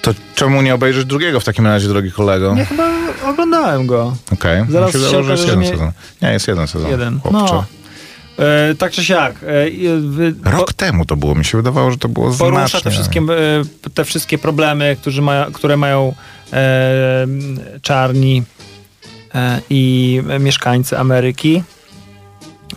[0.02, 2.54] To czemu nie obejrzysz drugiego w takim razie, drogi kolego?
[2.54, 2.90] Nie, chyba
[3.28, 4.16] oglądałem go.
[4.32, 4.64] Okej.
[4.68, 5.92] Zaraz Mi się jest okaże, że jeden nie- sezon.
[6.22, 6.90] Nie, jest jeden sezon.
[6.90, 7.20] Jeden.
[7.20, 7.54] Chłopcze.
[7.54, 7.64] No.
[8.38, 9.34] E, tak czy siak.
[9.42, 9.46] E,
[10.00, 11.34] wy, Rok temu to było.
[11.34, 12.80] Mi się wydawało, że to było porusza znacznie.
[12.80, 16.14] te wszystkie, e, te wszystkie problemy, którzy mają, które mają
[16.52, 17.26] e,
[17.82, 18.42] czarni
[19.34, 21.62] e, i mieszkańcy Ameryki.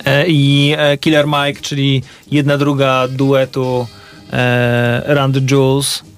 [0.06, 3.88] E, I e, Killer Mike, czyli jedna druga duetu
[4.34, 6.13] e, Randy Jules, e,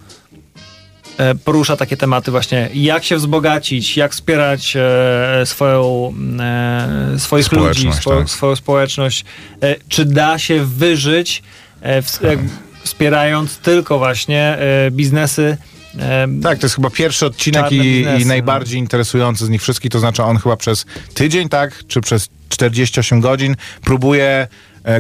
[1.44, 7.98] porusza takie tematy właśnie, jak się wzbogacić, jak wspierać e, swoją, e, swoich ludzi, Społeczność,
[7.98, 8.30] swo, tak.
[8.30, 9.26] swoją społeczność.
[9.62, 11.44] E, czy da się wyżyć,
[11.82, 12.40] e, w, jak,
[12.84, 15.58] wspierając tylko właśnie e, biznesy
[16.00, 18.26] e, Tak, to jest chyba pierwszy odcinek i, i no.
[18.26, 19.92] najbardziej interesujący z nich wszystkich.
[19.92, 24.48] To znaczy on chyba przez tydzień, tak, czy przez 48 godzin próbuje e,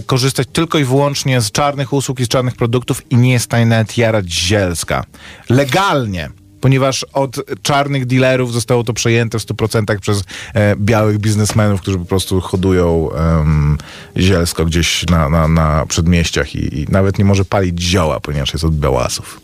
[0.05, 3.65] korzystać tylko i wyłącznie z czarnych usług i z czarnych produktów i nie jest stanie
[3.65, 5.03] nawet jarać zielska.
[5.49, 6.29] Legalnie.
[6.61, 10.23] Ponieważ od czarnych dealerów zostało to przejęte w 100% przez
[10.53, 13.77] e, białych biznesmenów, którzy po prostu hodują em,
[14.17, 18.65] zielsko gdzieś na, na, na przedmieściach i, i nawet nie może palić zioła, ponieważ jest
[18.65, 19.41] od białasów.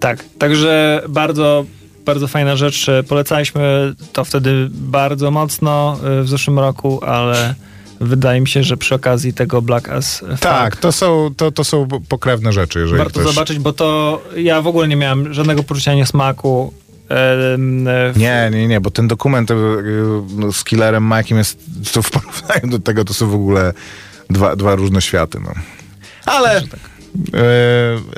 [0.00, 1.64] Tak, także bardzo,
[2.04, 2.86] bardzo fajna rzecz.
[3.08, 7.54] Polecaliśmy to wtedy bardzo mocno y, w zeszłym roku, ale
[8.00, 11.64] wydaje mi się, że przy okazji tego Black as Fuck Tak, to są, to, to
[11.64, 12.78] są pokrewne rzeczy.
[12.80, 13.34] Jeżeli warto ktoś...
[13.34, 16.72] zobaczyć, bo to ja w ogóle nie miałem żadnego poczucia niesmaku.
[17.04, 17.06] e,
[18.12, 21.58] w- Nie, nie, nie, bo ten dokument e, e, z killerem Mike'iem jest,
[21.92, 23.72] to w porównaniu do tego to są w ogóle
[24.30, 25.38] dwa, dwa różne światy.
[25.40, 25.52] No.
[26.26, 26.62] Ale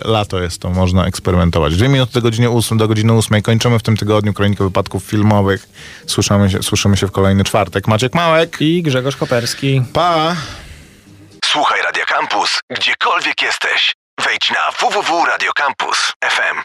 [0.05, 1.77] lato jest to, można eksperymentować.
[1.77, 5.69] Dwie minuty do godziny 8, do godziny 8 kończymy w tym tygodniu kronikę wypadków filmowych.
[6.07, 7.89] Słyszymy się, słyszymy się w kolejny czwartek.
[7.89, 8.57] Maciek Małek.
[8.61, 9.83] I Grzegorz Koperski.
[9.93, 10.37] Pa!
[11.45, 13.95] Słuchaj Radio Campus, gdziekolwiek jesteś.
[14.25, 16.63] Wejdź na www.radiocampus.fm.